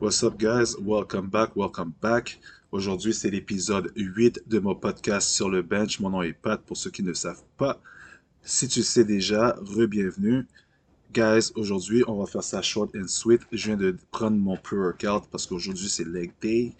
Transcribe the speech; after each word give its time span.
What's 0.00 0.22
up, 0.24 0.38
guys? 0.38 0.78
Welcome 0.78 1.28
back, 1.28 1.54
welcome 1.54 1.92
back. 2.00 2.40
Aujourd'hui, 2.72 3.12
c'est 3.12 3.28
l'épisode 3.28 3.92
8 3.94 4.44
de 4.48 4.58
mon 4.58 4.74
podcast 4.74 5.28
sur 5.28 5.50
le 5.50 5.60
bench. 5.60 6.00
Mon 6.00 6.08
nom 6.08 6.22
est 6.22 6.32
Pat, 6.32 6.58
pour 6.58 6.78
ceux 6.78 6.90
qui 6.90 7.02
ne 7.02 7.12
savent 7.12 7.42
pas. 7.58 7.78
Si 8.42 8.66
tu 8.66 8.82
sais 8.82 9.04
déjà, 9.04 9.58
re-bienvenue. 9.60 10.46
Guys, 11.12 11.52
aujourd'hui, 11.54 12.02
on 12.08 12.18
va 12.18 12.24
faire 12.24 12.42
ça 12.42 12.62
short 12.62 12.96
and 12.96 13.08
sweet. 13.08 13.42
Je 13.52 13.66
viens 13.66 13.76
de 13.76 13.94
prendre 14.10 14.38
mon 14.38 14.56
pre-workout 14.56 15.28
parce 15.30 15.44
qu'aujourd'hui, 15.44 15.90
c'est 15.90 16.06
leg 16.06 16.32
day. 16.40 16.72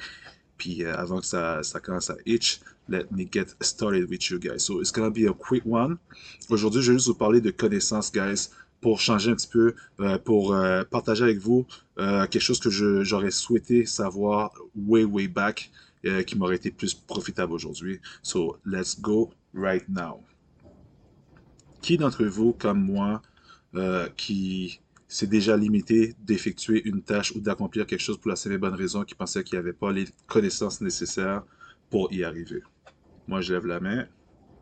Puis 0.56 0.82
euh, 0.84 0.96
avant 0.96 1.20
que 1.20 1.26
ça, 1.26 1.62
ça 1.62 1.78
commence 1.78 2.08
à 2.08 2.16
itch, 2.24 2.60
let 2.88 3.04
me 3.10 3.26
get 3.30 3.48
started 3.60 4.08
with 4.08 4.30
you 4.30 4.38
guys. 4.38 4.60
So, 4.60 4.80
it's 4.80 4.90
gonna 4.90 5.10
be 5.10 5.28
a 5.28 5.34
quick 5.34 5.64
one. 5.66 5.98
Aujourd'hui, 6.48 6.80
je 6.80 6.92
vais 6.92 6.96
juste 6.96 7.08
vous 7.08 7.14
parler 7.14 7.42
de 7.42 7.50
connaissances, 7.50 8.10
guys 8.10 8.48
pour 8.80 9.00
changer 9.00 9.30
un 9.30 9.34
petit 9.34 9.48
peu, 9.48 9.74
euh, 10.00 10.18
pour 10.18 10.54
euh, 10.54 10.84
partager 10.84 11.24
avec 11.24 11.38
vous 11.38 11.66
euh, 11.98 12.26
quelque 12.26 12.42
chose 12.42 12.60
que 12.60 12.70
j'aurais 13.02 13.30
souhaité 13.30 13.86
savoir 13.86 14.54
way, 14.74 15.04
way 15.04 15.28
back, 15.28 15.70
qui 16.26 16.38
m'aurait 16.38 16.56
été 16.56 16.70
plus 16.70 16.94
profitable 16.94 17.52
aujourd'hui. 17.52 18.00
So, 18.22 18.56
let's 18.64 18.98
go 18.98 19.34
right 19.52 19.86
now. 19.86 20.22
Qui 21.82 21.98
d'entre 21.98 22.24
vous, 22.24 22.54
comme 22.54 22.82
moi, 22.82 23.20
qui 24.16 24.80
s'est 25.06 25.26
déjà 25.26 25.58
limité 25.58 26.14
d'effectuer 26.20 26.80
une 26.88 27.02
tâche 27.02 27.32
ou 27.32 27.40
d'accomplir 27.40 27.84
quelque 27.84 28.00
chose 28.00 28.16
pour 28.16 28.30
la 28.30 28.36
et 28.50 28.56
bonne 28.56 28.72
raison, 28.72 29.04
qui 29.04 29.14
pensait 29.14 29.44
qu'il 29.44 29.58
n'y 29.58 29.62
avait 29.62 29.74
pas 29.74 29.92
les 29.92 30.06
connaissances 30.26 30.80
nécessaires 30.80 31.42
pour 31.90 32.10
y 32.14 32.24
arriver? 32.24 32.62
Moi, 33.28 33.42
je 33.42 33.52
lève 33.52 33.66
la 33.66 33.80
main. 33.80 34.06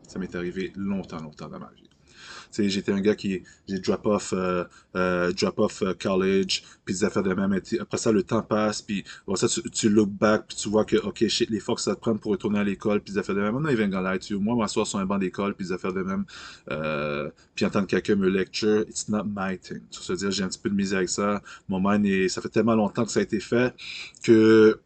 Ça 0.09 0.19
m'est 0.19 0.35
arrivé 0.35 0.73
longtemps, 0.75 1.21
longtemps 1.21 1.47
dans 1.47 1.59
ma 1.59 1.71
vie 1.71 1.88
j'étais 2.57 2.91
un 2.91 3.01
gars 3.01 3.15
qui, 3.15 3.43
j'ai 3.67 3.79
drop 3.79 4.05
off, 4.05 4.33
euh, 4.33 4.63
euh, 4.95 5.31
euh, 5.43 5.93
college, 5.99 6.63
puis 6.85 6.95
des 6.95 7.03
affaires 7.03 7.23
de 7.23 7.33
même. 7.33 7.59
Après 7.79 7.97
ça, 7.97 8.11
le 8.11 8.23
temps 8.23 8.41
passe, 8.41 8.81
puis 8.81 9.03
bon, 9.27 9.35
ça, 9.35 9.47
tu, 9.47 9.61
tu 9.69 9.89
look 9.89 10.09
back, 10.09 10.45
puis 10.47 10.57
tu 10.57 10.69
vois 10.69 10.85
que, 10.85 10.97
ok, 10.97 11.27
shit, 11.27 11.49
les 11.49 11.59
que 11.59 11.81
ça 11.81 11.95
te 11.95 11.99
prend 11.99 12.15
pour 12.17 12.31
retourner 12.31 12.59
à 12.59 12.63
l'école, 12.63 13.01
puis 13.01 13.13
des 13.13 13.19
affaires 13.19 13.35
de 13.35 13.41
même. 13.41 13.59
Non, 13.59 13.69
ils 13.69 13.75
viennent 13.75 13.91
là, 13.91 14.17
tu 14.17 14.35
moi, 14.35 14.55
m'asseoir 14.55 14.87
sur 14.87 14.99
un 14.99 15.05
banc 15.05 15.17
d'école, 15.17 15.53
puis 15.55 15.67
des 15.67 15.71
affaires 15.73 15.93
de 15.93 16.03
même, 16.03 16.25
puis 17.55 17.65
entendre 17.65 17.87
quelqu'un 17.87 18.15
me 18.15 18.29
lecture, 18.29 18.81
it's 18.89 19.09
not 19.09 19.23
my 19.23 19.57
thing. 19.57 19.81
Tu 19.91 19.99
veux 20.07 20.17
dire, 20.17 20.31
j'ai 20.31 20.43
un 20.43 20.47
petit 20.47 20.59
peu 20.59 20.69
de 20.69 20.75
misère 20.75 20.97
avec 20.97 21.09
ça. 21.09 21.41
Mon 21.67 21.79
mind, 21.79 22.05
est, 22.05 22.29
ça 22.29 22.41
fait 22.41 22.49
tellement 22.49 22.75
longtemps 22.75 23.05
que 23.05 23.11
ça 23.11 23.19
a 23.19 23.23
été 23.23 23.39
fait 23.39 23.73
que 24.23 24.79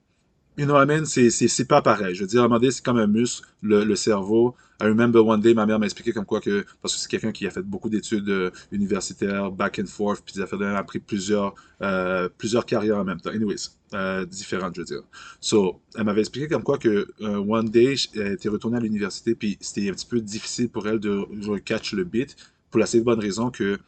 You 0.55 0.65
know 0.67 0.77
I 0.77 0.85
mean? 0.85 1.05
C'est 1.05 1.67
pas 1.67 1.81
pareil. 1.81 2.13
Je 2.13 2.21
veux 2.21 2.27
dire, 2.27 2.41
à 2.41 2.45
un 2.45 2.47
moment 2.47 2.59
donné, 2.59 2.71
c'est 2.71 2.85
comme 2.85 2.97
un 2.97 3.07
muscle, 3.07 3.47
le, 3.63 3.83
le, 3.83 3.95
cerveau. 3.95 4.55
I 4.79 4.85
remember 4.85 5.25
one 5.25 5.41
day, 5.41 5.53
ma 5.55 5.65
mère 5.65 5.79
m'a 5.79 5.85
expliqué 5.85 6.11
comme 6.11 6.25
quoi 6.25 6.41
que, 6.41 6.63
parce 6.81 6.93
que 6.93 6.99
c'est 6.99 7.09
quelqu'un 7.09 7.31
qui 7.31 7.47
a 7.47 7.49
fait 7.49 7.63
beaucoup 7.63 7.89
d'études 7.89 8.29
euh, 8.29 8.51
universitaires, 8.71 9.51
back 9.51 9.79
and 9.79 9.87
forth, 9.87 10.21
puis 10.23 10.39
a, 10.41 10.45
fait, 10.45 10.61
a 10.61 10.83
pris 10.83 10.99
plusieurs, 10.99 11.55
euh, 11.81 12.29
plusieurs 12.37 12.65
carrières 12.67 12.97
en 12.97 13.03
même 13.03 13.19
temps. 13.19 13.31
Anyways, 13.31 13.69
euh, 13.95 14.25
différentes, 14.25 14.75
je 14.75 14.81
veux 14.81 14.85
dire. 14.85 15.01
So, 15.39 15.81
elle 15.95 16.03
m'avait 16.03 16.21
expliqué 16.21 16.47
comme 16.47 16.63
quoi 16.63 16.77
que, 16.77 17.07
euh, 17.21 17.37
one 17.37 17.69
day, 17.69 17.95
elle 18.15 18.33
était 18.33 18.49
retournée 18.49 18.77
à 18.77 18.81
l'université, 18.81 19.33
puis 19.33 19.57
c'était 19.59 19.89
un 19.89 19.93
petit 19.93 20.05
peu 20.05 20.19
difficile 20.19 20.69
pour 20.69 20.87
elle 20.87 20.99
de, 20.99 21.25
de 21.31 21.57
catch 21.57 21.93
le 21.93 22.03
beat, 22.03 22.35
pour 22.69 22.79
la 22.79 22.85
seule 22.85 23.03
bonne 23.03 23.19
raison 23.19 23.49
que, 23.49 23.79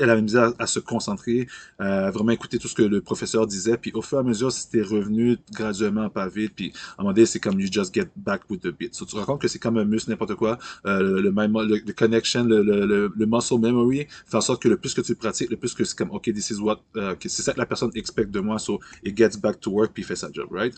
elle 0.00 0.10
avait 0.10 0.22
mis 0.22 0.36
à, 0.36 0.52
à, 0.58 0.66
se 0.66 0.80
concentrer, 0.80 1.48
à 1.78 2.10
vraiment 2.10 2.32
écouter 2.32 2.58
tout 2.58 2.68
ce 2.68 2.74
que 2.74 2.82
le 2.82 3.00
professeur 3.00 3.46
disait, 3.46 3.76
puis 3.76 3.92
au 3.94 4.02
fur 4.02 4.18
et 4.18 4.20
à 4.20 4.24
mesure, 4.24 4.52
c'était 4.52 4.82
revenu 4.82 5.38
graduellement 5.52 6.10
pas 6.10 6.28
vite, 6.28 6.52
puis 6.54 6.72
à 6.96 7.00
un 7.00 7.04
moment 7.04 7.14
donné, 7.14 7.26
c'est 7.26 7.40
comme 7.40 7.60
you 7.60 7.68
just 7.70 7.94
get 7.94 8.08
back 8.16 8.42
with 8.50 8.62
the 8.62 8.68
beat. 8.68 8.94
So, 8.94 9.04
tu 9.04 9.12
te 9.12 9.16
rends 9.16 9.24
compte 9.24 9.40
que 9.40 9.48
c'est 9.48 9.58
comme 9.58 9.78
un 9.78 9.84
muscle, 9.84 10.10
n'importe 10.10 10.34
quoi, 10.34 10.58
euh, 10.86 11.20
le, 11.20 11.30
le, 11.30 11.82
le, 11.86 11.92
connection, 11.92 12.44
le, 12.44 12.62
le, 12.62 13.12
le, 13.14 13.26
muscle 13.26 13.58
memory, 13.58 14.06
fait 14.26 14.36
en 14.36 14.40
sorte 14.40 14.62
que 14.62 14.68
le 14.68 14.76
plus 14.76 14.94
que 14.94 15.00
tu 15.00 15.14
pratiques, 15.14 15.50
le 15.50 15.56
plus 15.56 15.74
que 15.74 15.84
c'est 15.84 15.96
comme, 15.96 16.10
ok, 16.10 16.24
this 16.24 16.50
is 16.50 16.60
what, 16.60 16.80
uh, 16.96 17.14
c'est 17.20 17.42
ça 17.42 17.52
que 17.52 17.58
la 17.58 17.66
personne 17.66 17.90
expecte 17.94 18.30
de 18.30 18.40
moi, 18.40 18.58
so 18.58 18.80
it 19.04 19.16
gets 19.16 19.36
back 19.38 19.60
to 19.60 19.70
work, 19.70 19.92
puis 19.92 20.02
il 20.02 20.06
fait 20.06 20.16
sa 20.16 20.30
job, 20.32 20.48
right? 20.50 20.74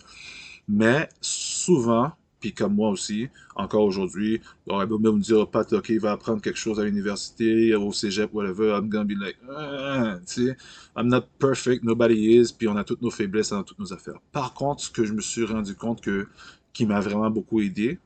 Mais 0.68 1.08
souvent, 1.20 2.12
puis 2.40 2.52
comme 2.54 2.74
moi 2.74 2.90
aussi, 2.90 3.28
encore 3.54 3.84
aujourd'hui, 3.84 4.40
on 4.66 4.78
même 4.78 5.16
me 5.16 5.20
dire, 5.20 5.38
oh, 5.38 5.46
Pat, 5.46 5.70
ok, 5.72 5.90
va 5.92 6.12
apprendre 6.12 6.40
quelque 6.40 6.58
chose 6.58 6.80
à 6.80 6.84
l'université, 6.84 7.74
au 7.74 7.92
cégep, 7.92 8.32
whatever, 8.32 8.70
I'm 8.70 8.88
gonna 8.88 9.04
be 9.04 9.16
like, 9.18 9.36
ah, 9.50 10.18
tu 10.26 10.46
sais, 10.46 10.56
I'm 10.96 11.08
not 11.08 11.22
perfect, 11.38 11.84
nobody 11.84 12.36
is, 12.38 12.52
puis 12.56 12.68
on 12.68 12.76
a 12.76 12.84
toutes 12.84 13.02
nos 13.02 13.10
faiblesses 13.10 13.50
dans 13.50 13.62
toutes 13.62 13.78
nos 13.78 13.92
affaires. 13.92 14.20
Par 14.32 14.54
contre, 14.54 14.82
ce 14.82 14.90
que 14.90 15.04
je 15.04 15.12
me 15.12 15.20
suis 15.20 15.44
rendu 15.44 15.74
compte 15.74 16.00
que, 16.00 16.28
qui 16.72 16.86
m'a 16.86 17.00
vraiment 17.00 17.30
beaucoup 17.30 17.60
aidé, 17.60 17.98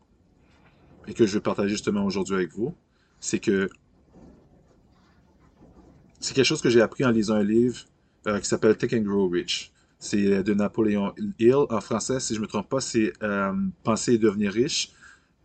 et 1.06 1.14
que 1.14 1.26
je 1.26 1.34
vais 1.34 1.40
partager 1.40 1.70
justement 1.70 2.04
aujourd'hui 2.04 2.34
avec 2.34 2.52
vous, 2.52 2.74
c'est 3.20 3.38
que 3.38 3.68
c'est 6.20 6.34
quelque 6.34 6.46
chose 6.46 6.62
que 6.62 6.70
j'ai 6.70 6.80
appris 6.80 7.04
en 7.04 7.10
lisant 7.10 7.34
un 7.34 7.42
livre 7.42 7.84
euh, 8.26 8.40
qui 8.40 8.46
s'appelle 8.46 8.76
Take 8.76 8.96
and 8.96 9.02
Grow 9.02 9.28
Rich. 9.28 9.72
C'est 10.04 10.42
de 10.42 10.52
Napoléon 10.52 11.14
Hill. 11.38 11.64
En 11.70 11.80
français, 11.80 12.20
si 12.20 12.34
je 12.34 12.40
me 12.40 12.46
trompe 12.46 12.68
pas, 12.68 12.80
c'est 12.80 13.14
euh, 13.22 13.54
Penser 13.84 14.12
et 14.12 14.18
devenir 14.18 14.52
riche. 14.52 14.92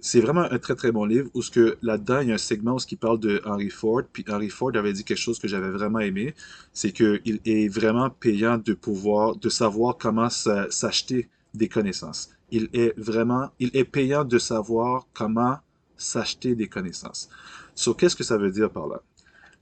C'est 0.02 0.20
vraiment 0.20 0.42
un 0.42 0.60
très 0.60 0.76
très 0.76 0.92
bon 0.92 1.06
livre 1.06 1.30
où 1.34 1.42
ce 1.42 1.50
que 1.50 1.78
là-dedans, 1.82 2.20
il 2.20 2.28
y 2.28 2.32
a 2.32 2.36
un 2.36 2.38
segment 2.38 2.74
où 2.74 2.80
ce 2.80 2.86
qui 2.86 2.98
parle 2.98 3.22
de 3.22 3.42
Henry 3.46 3.70
Ford. 3.70 4.02
Puis 4.12 4.26
Henry 4.28 4.50
Ford 4.50 4.72
avait 4.76 4.92
dit 4.92 5.06
quelque 5.06 5.18
chose 5.18 5.40
que 5.40 5.48
j'avais 5.48 5.70
vraiment 5.70 6.00
aimé. 6.00 6.36
C'est 6.74 6.92
qu'il 6.92 7.40
est 7.46 7.70
vraiment 7.70 8.10
payant 8.10 8.58
de 8.58 8.74
pouvoir, 8.74 9.38
de 9.38 9.48
savoir 9.48 9.98
comment 9.98 10.30
s'acheter 10.30 11.30
des 11.54 11.70
connaissances. 11.70 12.30
Il 12.52 12.68
est 12.74 12.94
vraiment, 13.00 13.52
il 13.60 13.70
est 13.74 13.86
payant 13.86 14.26
de 14.26 14.40
savoir 14.40 15.08
comment 15.14 15.60
s'acheter 15.96 16.56
des 16.56 16.68
connaissances. 16.68 17.30
So, 17.76 17.94
qu'est-ce 17.94 18.18
que 18.18 18.26
ça 18.26 18.38
veut 18.38 18.52
dire 18.52 18.70
par 18.70 18.88
là? 18.88 19.02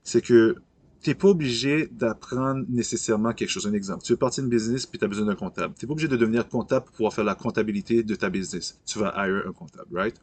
C'est 0.02 0.22
que 0.22 0.56
tu 1.02 1.10
n'es 1.10 1.14
pas 1.14 1.28
obligé 1.28 1.88
d'apprendre 1.92 2.64
nécessairement 2.68 3.32
quelque 3.32 3.50
chose. 3.50 3.66
Un 3.66 3.72
exemple, 3.72 4.02
tu 4.02 4.12
veux 4.12 4.18
partir 4.18 4.44
une 4.44 4.50
business 4.50 4.86
puis 4.86 4.98
tu 4.98 5.04
as 5.04 5.08
besoin 5.08 5.26
d'un 5.26 5.34
comptable. 5.34 5.74
Tu 5.78 5.84
n'es 5.84 5.88
pas 5.88 5.92
obligé 5.92 6.08
de 6.08 6.16
devenir 6.16 6.48
comptable 6.48 6.86
pour 6.86 6.94
pouvoir 6.94 7.12
faire 7.14 7.24
la 7.24 7.34
comptabilité 7.34 8.02
de 8.02 8.14
ta 8.14 8.30
business. 8.30 8.80
Tu 8.84 8.98
vas 8.98 9.14
hire 9.16 9.44
un 9.46 9.52
comptable, 9.52 9.96
right? 9.96 10.16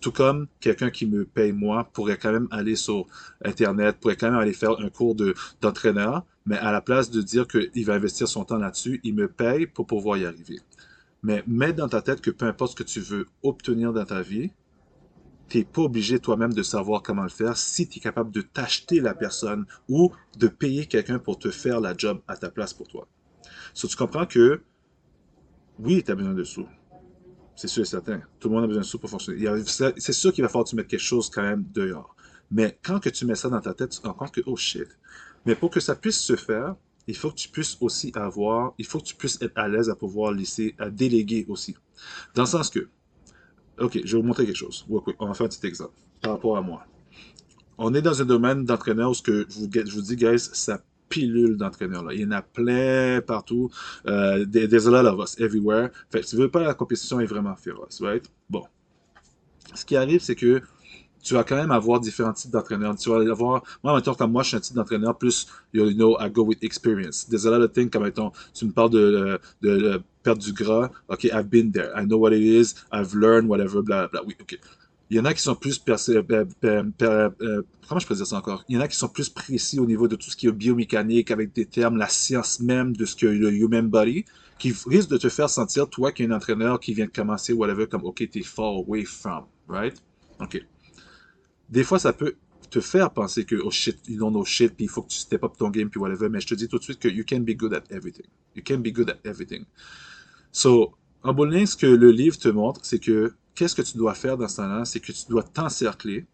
Tout 0.00 0.12
comme 0.12 0.46
quelqu'un 0.60 0.90
qui 0.90 1.06
me 1.06 1.24
paye 1.24 1.52
moi 1.52 1.88
pourrait 1.92 2.18
quand 2.18 2.32
même 2.32 2.48
aller 2.50 2.76
sur 2.76 3.06
Internet, 3.44 3.98
pourrait 4.00 4.16
quand 4.16 4.30
même 4.30 4.40
aller 4.40 4.52
faire 4.52 4.78
un 4.80 4.88
cours 4.88 5.14
de, 5.14 5.34
d'entraîneur, 5.60 6.24
mais 6.46 6.56
à 6.56 6.72
la 6.72 6.80
place 6.80 7.10
de 7.10 7.20
dire 7.20 7.46
qu'il 7.46 7.84
va 7.84 7.94
investir 7.94 8.26
son 8.26 8.44
temps 8.44 8.56
là-dessus, 8.56 9.00
il 9.04 9.14
me 9.14 9.28
paye 9.28 9.66
pour 9.66 9.86
pouvoir 9.86 10.18
y 10.18 10.26
arriver. 10.26 10.60
Mais 11.22 11.44
mets 11.46 11.72
dans 11.72 11.88
ta 11.88 12.02
tête 12.02 12.20
que 12.20 12.30
peu 12.30 12.46
importe 12.46 12.72
ce 12.72 12.76
que 12.76 12.88
tu 12.88 13.00
veux 13.00 13.26
obtenir 13.42 13.92
dans 13.92 14.04
ta 14.04 14.22
vie, 14.22 14.50
tu 15.52 15.64
pas 15.66 15.82
obligé 15.82 16.18
toi-même 16.18 16.54
de 16.54 16.62
savoir 16.62 17.02
comment 17.02 17.24
le 17.24 17.28
faire 17.28 17.56
si 17.58 17.86
tu 17.86 17.98
es 17.98 18.00
capable 18.00 18.30
de 18.30 18.40
t'acheter 18.40 19.00
la 19.00 19.14
personne 19.14 19.66
ou 19.88 20.10
de 20.38 20.48
payer 20.48 20.86
quelqu'un 20.86 21.18
pour 21.18 21.38
te 21.38 21.50
faire 21.50 21.78
la 21.80 21.94
job 21.96 22.22
à 22.26 22.36
ta 22.36 22.50
place 22.50 22.72
pour 22.72 22.88
toi. 22.88 23.06
So, 23.74 23.86
tu 23.86 23.96
comprends 23.96 24.24
que 24.24 24.62
oui, 25.78 26.02
tu 26.02 26.10
as 26.10 26.14
besoin 26.14 26.32
de 26.32 26.44
sous. 26.44 26.66
C'est 27.54 27.68
sûr 27.68 27.82
et 27.82 27.86
certain. 27.86 28.22
Tout 28.40 28.48
le 28.48 28.54
monde 28.54 28.64
a 28.64 28.66
besoin 28.66 28.80
de 28.80 28.86
sous 28.86 28.98
pour 28.98 29.10
fonctionner. 29.10 29.46
C'est 29.98 30.12
sûr 30.12 30.32
qu'il 30.32 30.42
va 30.42 30.48
falloir 30.48 30.64
que 30.64 30.70
tu 30.70 30.76
mettes 30.76 30.88
quelque 30.88 31.00
chose 31.00 31.28
quand 31.28 31.42
même 31.42 31.64
dehors. 31.74 32.16
Mais 32.50 32.78
quand 32.82 32.98
que 32.98 33.10
tu 33.10 33.26
mets 33.26 33.34
ça 33.34 33.50
dans 33.50 33.60
ta 33.60 33.74
tête, 33.74 33.90
tu 33.90 34.00
te 34.00 34.08
rends 34.08 34.28
que, 34.28 34.40
oh 34.46 34.56
shit. 34.56 34.88
Mais 35.44 35.54
pour 35.54 35.70
que 35.70 35.80
ça 35.80 35.94
puisse 35.94 36.20
se 36.20 36.36
faire, 36.36 36.76
il 37.06 37.16
faut 37.16 37.30
que 37.30 37.36
tu 37.36 37.48
puisses 37.48 37.76
aussi 37.80 38.10
avoir, 38.14 38.72
il 38.78 38.86
faut 38.86 39.00
que 39.00 39.04
tu 39.04 39.16
puisses 39.16 39.40
être 39.42 39.56
à 39.56 39.68
l'aise 39.68 39.90
à 39.90 39.96
pouvoir 39.96 40.32
laisser, 40.32 40.74
à 40.78 40.88
déléguer 40.88 41.44
aussi. 41.48 41.76
Dans 42.34 42.42
le 42.42 42.48
sens 42.48 42.70
que, 42.70 42.88
OK, 43.82 44.00
je 44.04 44.16
vais 44.16 44.22
vous 44.22 44.26
montrer 44.26 44.46
quelque 44.46 44.56
chose. 44.56 44.86
On 44.88 45.26
va 45.26 45.34
faire 45.34 45.46
un 45.46 45.48
petit 45.48 45.66
exemple 45.66 45.94
par 46.20 46.32
rapport 46.32 46.56
à 46.56 46.62
moi. 46.62 46.84
On 47.78 47.92
est 47.94 48.02
dans 48.02 48.22
un 48.22 48.24
domaine 48.24 48.64
d'entraîneur 48.64 49.10
où 49.10 49.14
ce 49.14 49.22
que 49.22 49.46
je 49.48 49.92
vous, 49.92 50.02
dis, 50.02 50.16
guys, 50.16 50.38
ça 50.38 50.80
pilule 51.08 51.56
d'entraîneurs. 51.56 52.12
Il 52.12 52.20
y 52.20 52.24
en 52.24 52.30
a 52.30 52.42
plein 52.42 53.20
partout. 53.20 53.70
Euh, 54.06 54.46
there's 54.46 54.86
a 54.86 54.90
lot 54.90 55.06
of 55.06 55.18
us 55.18 55.38
everywhere. 55.40 55.90
Fait 56.10 56.20
que 56.20 56.26
tu 56.26 56.36
veux 56.36 56.48
pas 56.48 56.62
la 56.62 56.74
compétition 56.74 57.18
est 57.20 57.26
vraiment 57.26 57.56
féroce, 57.56 58.00
right? 58.00 58.24
Bon. 58.48 58.64
Ce 59.74 59.84
qui 59.84 59.96
arrive, 59.96 60.20
c'est 60.20 60.36
que 60.36 60.62
tu 61.22 61.34
vas 61.34 61.44
quand 61.44 61.56
même 61.56 61.70
avoir 61.70 62.00
différents 62.00 62.32
types 62.32 62.50
d'entraîneurs. 62.50 62.96
Tu 62.96 63.08
vas 63.08 63.20
avoir, 63.30 63.62
moi, 63.82 63.94
mettons, 63.94 64.14
comme 64.14 64.32
moi, 64.32 64.42
je 64.42 64.48
suis 64.48 64.56
un 64.56 64.60
type 64.60 64.74
d'entraîneur 64.74 65.16
plus, 65.16 65.46
you 65.72 65.92
know, 65.94 66.16
I 66.20 66.28
go 66.28 66.42
with 66.44 66.62
experience. 66.62 67.24
There's 67.24 67.46
a 67.46 67.50
lot 67.50 67.62
of 67.62 67.72
things, 67.72 67.90
comme, 67.90 68.02
mettons, 68.02 68.32
tu 68.52 68.66
me 68.66 68.72
parles 68.72 68.90
de, 68.90 69.40
perdre 70.22 70.42
du 70.42 70.52
gras. 70.52 70.90
OK, 71.08 71.24
I've 71.32 71.48
been 71.48 71.70
there. 71.70 71.92
I 71.96 72.04
know 72.04 72.18
what 72.18 72.32
it 72.32 72.42
is. 72.42 72.74
I've 72.92 73.14
learned, 73.14 73.48
whatever, 73.48 73.82
bla, 73.82 74.08
bla. 74.08 74.22
Oui, 74.26 74.34
OK. 74.40 74.58
Il 75.10 75.16
y 75.16 75.20
en 75.20 75.26
a 75.26 75.34
qui 75.34 75.42
sont 75.42 75.54
plus 75.54 75.78
euh, 75.86 76.44
comment 77.86 78.00
je 78.00 78.06
peux 78.06 78.14
dire 78.14 78.26
ça 78.26 78.36
encore? 78.36 78.64
Il 78.68 78.76
y 78.76 78.78
en 78.78 78.80
a 78.80 78.88
qui 78.88 78.96
sont 78.96 79.08
plus 79.08 79.28
précis 79.28 79.78
au 79.78 79.84
niveau 79.84 80.08
de 80.08 80.16
tout 80.16 80.30
ce 80.30 80.36
qui 80.36 80.46
est 80.46 80.52
biomécanique, 80.52 81.30
avec 81.30 81.52
des 81.52 81.66
termes, 81.66 81.98
la 81.98 82.08
science 82.08 82.60
même 82.60 82.96
de 82.96 83.04
ce 83.04 83.14
que 83.14 83.26
le 83.26 83.52
human 83.52 83.88
body, 83.88 84.24
qui 84.58 84.74
risque 84.86 85.10
de 85.10 85.18
te 85.18 85.28
faire 85.28 85.50
sentir, 85.50 85.86
toi, 85.90 86.12
qui 86.12 86.22
es 86.22 86.26
un 86.26 86.32
entraîneur 86.32 86.80
qui 86.80 86.94
vient 86.94 87.04
de 87.04 87.10
commencer, 87.10 87.52
whatever, 87.52 87.86
comme, 87.86 88.04
OK, 88.04 88.26
t'es 88.30 88.42
far 88.42 88.68
away 88.68 89.04
from, 89.04 89.44
right? 89.68 90.02
OK 90.40 90.64
des 91.72 91.84
fois, 91.84 91.98
ça 91.98 92.12
peut 92.12 92.36
te 92.70 92.80
faire 92.80 93.10
penser 93.10 93.44
que, 93.46 93.56
oh 93.56 93.70
shit, 93.70 93.98
you 94.06 94.18
know 94.18 94.44
shit, 94.44 94.74
puis 94.74 94.84
il 94.84 94.88
faut 94.88 95.02
que 95.02 95.08
tu 95.08 95.18
step 95.18 95.42
up 95.42 95.52
ton 95.58 95.70
game, 95.70 95.88
puis 95.88 95.98
whatever, 95.98 96.28
mais 96.28 96.40
je 96.40 96.46
te 96.46 96.54
dis 96.54 96.68
tout 96.68 96.78
de 96.78 96.82
suite 96.84 96.98
que 96.98 97.08
you 97.08 97.24
can 97.26 97.40
be 97.40 97.56
good 97.56 97.72
at 97.72 97.84
everything. 97.90 98.26
You 98.54 98.62
can 98.64 98.78
be 98.78 98.92
good 98.92 99.08
at 99.08 99.18
everything. 99.24 99.64
So, 100.52 100.94
en 101.22 101.32
bout 101.32 101.50
ce 101.66 101.76
que 101.76 101.86
le 101.86 102.10
livre 102.10 102.38
te 102.38 102.48
montre, 102.48 102.80
c'est 102.84 102.98
que 102.98 103.34
qu'est-ce 103.54 103.74
que 103.74 103.82
tu 103.82 103.96
dois 103.96 104.14
faire 104.14 104.36
dans 104.36 104.48
ce 104.48 104.56
temps-là, 104.56 104.84
c'est 104.84 105.00
que 105.00 105.12
tu 105.12 105.24
dois 105.30 105.42
t'encercler, 105.42 106.26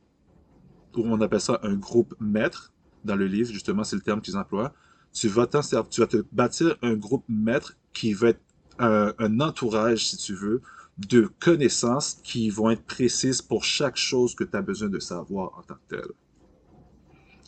ou 0.97 1.03
on 1.05 1.21
appelle 1.21 1.41
ça 1.41 1.61
un 1.63 1.77
groupe 1.77 2.15
maître, 2.19 2.73
dans 3.05 3.15
le 3.15 3.27
livre, 3.27 3.53
justement, 3.53 3.85
c'est 3.85 3.97
le 3.97 4.03
terme 4.03 4.21
qu'ils 4.21 4.37
emploient. 4.37 4.75
tu 5.13 5.29
vas, 5.29 5.47
tu 5.47 6.01
vas 6.01 6.07
te 6.09 6.25
bâtir 6.33 6.77
un 6.83 6.95
groupe 6.95 7.25
maître 7.29 7.77
qui 7.93 8.13
va 8.13 8.31
être 8.31 8.41
un 8.81 9.41
entourage, 9.41 10.09
si 10.09 10.17
tu 10.17 10.35
veux, 10.35 10.63
de 10.99 11.31
connaissances 11.39 12.19
qui 12.25 12.51
vont 12.51 12.71
être 12.71 12.83
précises 12.83 13.41
pour 13.41 13.65
chaque 13.65 13.97
chose 13.97 14.35
que 14.35 14.45
tu 14.45 14.57
as 14.57 14.63
besoin 14.63 14.89
de 14.89 14.99
savoir 14.99 15.57
en 15.59 15.63
tant 15.63 15.75
que 15.75 15.97
tel. 15.97 16.07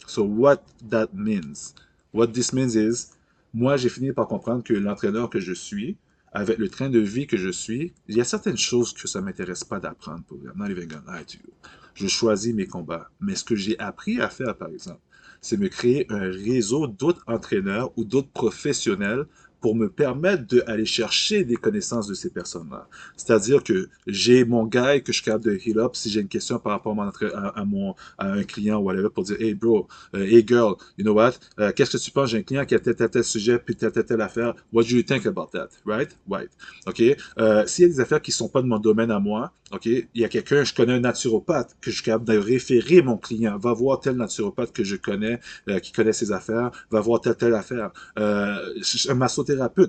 So 0.06 0.24
what 0.24 0.62
that 0.88 1.08
means? 1.12 1.74
What 2.12 2.28
this 2.28 2.52
means 2.52 2.74
is, 2.74 3.10
moi 3.52 3.76
j'ai 3.76 3.88
fini 3.88 4.12
par 4.12 4.28
comprendre 4.28 4.62
que 4.62 4.72
l'entraîneur 4.74 5.30
que 5.30 5.40
je 5.40 5.52
suis, 5.52 5.96
avec 6.32 6.58
le 6.58 6.68
train 6.68 6.88
de 6.88 7.00
vie 7.00 7.26
que 7.26 7.36
je 7.36 7.50
suis, 7.50 7.92
il 8.08 8.16
y 8.16 8.20
a 8.20 8.24
certaines 8.24 8.56
choses 8.56 8.92
que 8.92 9.08
ça 9.08 9.20
m'intéresse 9.20 9.64
pas 9.64 9.80
d'apprendre 9.80 10.22
pour 10.24 10.38
I'm 10.38 10.52
not 10.56 10.70
even 10.70 10.88
gonna 10.88 11.24
to 11.24 11.38
you. 11.38 11.52
Je 11.94 12.06
choisis 12.06 12.54
mes 12.54 12.66
combats. 12.66 13.10
Mais 13.20 13.34
ce 13.34 13.44
que 13.44 13.56
j'ai 13.56 13.78
appris 13.80 14.20
à 14.20 14.28
faire, 14.28 14.56
par 14.56 14.68
exemple, 14.68 15.00
c'est 15.40 15.56
me 15.56 15.68
créer 15.68 16.06
un 16.10 16.30
réseau 16.30 16.86
d'autres 16.86 17.24
entraîneurs 17.26 17.90
ou 17.96 18.04
d'autres 18.04 18.30
professionnels 18.30 19.26
pour 19.60 19.76
me 19.76 19.88
permettre 19.88 20.44
d'aller 20.44 20.84
chercher 20.84 21.44
des 21.44 21.56
connaissances 21.56 22.06
de 22.06 22.14
ces 22.14 22.30
personnes-là. 22.30 22.88
C'est-à-dire 23.16 23.62
que 23.62 23.88
j'ai 24.06 24.44
mon 24.44 24.64
gars 24.64 25.00
que 25.00 25.12
je 25.12 25.18
suis 25.18 25.24
capable 25.24 25.44
de 25.44 25.58
heal 25.64 25.78
up 25.78 25.94
si 25.94 26.10
j'ai 26.10 26.20
une 26.20 26.28
question 26.28 26.58
par 26.58 26.72
rapport 26.72 26.92
à 26.92 27.64
mon, 27.64 27.94
à, 28.18 28.32
un 28.32 28.42
client 28.44 28.78
ou 28.78 28.84
whatever 28.84 29.08
pour 29.10 29.24
dire 29.24 29.36
Hey 29.40 29.54
bro, 29.54 29.86
euh, 30.14 30.24
hey 30.24 30.44
girl, 30.46 30.74
you 30.98 31.04
know 31.04 31.14
what? 31.14 31.34
Euh, 31.58 31.72
qu'est-ce 31.72 31.96
que 31.96 32.02
tu 32.02 32.10
penses? 32.10 32.30
J'ai 32.30 32.38
un 32.38 32.42
client 32.42 32.64
qui 32.64 32.74
a 32.74 32.78
tel, 32.78 32.94
tel, 32.94 33.10
tel 33.10 33.24
sujet 33.24 33.58
puis 33.58 33.76
tel, 33.76 33.92
tel, 33.92 34.04
telle 34.04 34.20
affaire. 34.20 34.54
What 34.72 34.84
do 34.84 34.96
you 34.96 35.02
think 35.02 35.26
about 35.26 35.48
that? 35.52 35.68
Right? 35.84 36.16
Right. 36.28 36.50
OK? 36.86 37.02
Euh, 37.38 37.66
S'il 37.66 37.82
y 37.82 37.86
a 37.86 37.88
des 37.88 38.00
affaires 38.00 38.22
qui 38.22 38.32
sont 38.32 38.48
pas 38.48 38.62
de 38.62 38.66
mon 38.66 38.78
domaine 38.78 39.10
à 39.10 39.20
moi, 39.20 39.52
OK? 39.72 39.86
Il 39.86 40.08
y 40.14 40.24
a 40.24 40.28
quelqu'un, 40.28 40.64
je 40.64 40.74
connais 40.74 40.94
un 40.94 41.00
naturopathe 41.00 41.76
que 41.80 41.90
je 41.90 41.96
suis 41.96 42.04
capable 42.04 42.24
de 42.24 42.36
référer 42.36 43.02
mon 43.02 43.16
client. 43.16 43.56
Va 43.58 43.72
voir 43.72 44.00
tel 44.00 44.16
naturopathe 44.16 44.72
que 44.72 44.82
je 44.82 44.96
connais, 44.96 45.38
euh, 45.68 45.78
qui 45.78 45.92
connaît 45.92 46.12
ses 46.12 46.32
affaires. 46.32 46.70
Va 46.90 47.00
voir 47.00 47.20
telle, 47.20 47.36
telle 47.36 47.54
affaire. 47.54 47.90
Euh, 48.18 48.74
un 49.08 49.14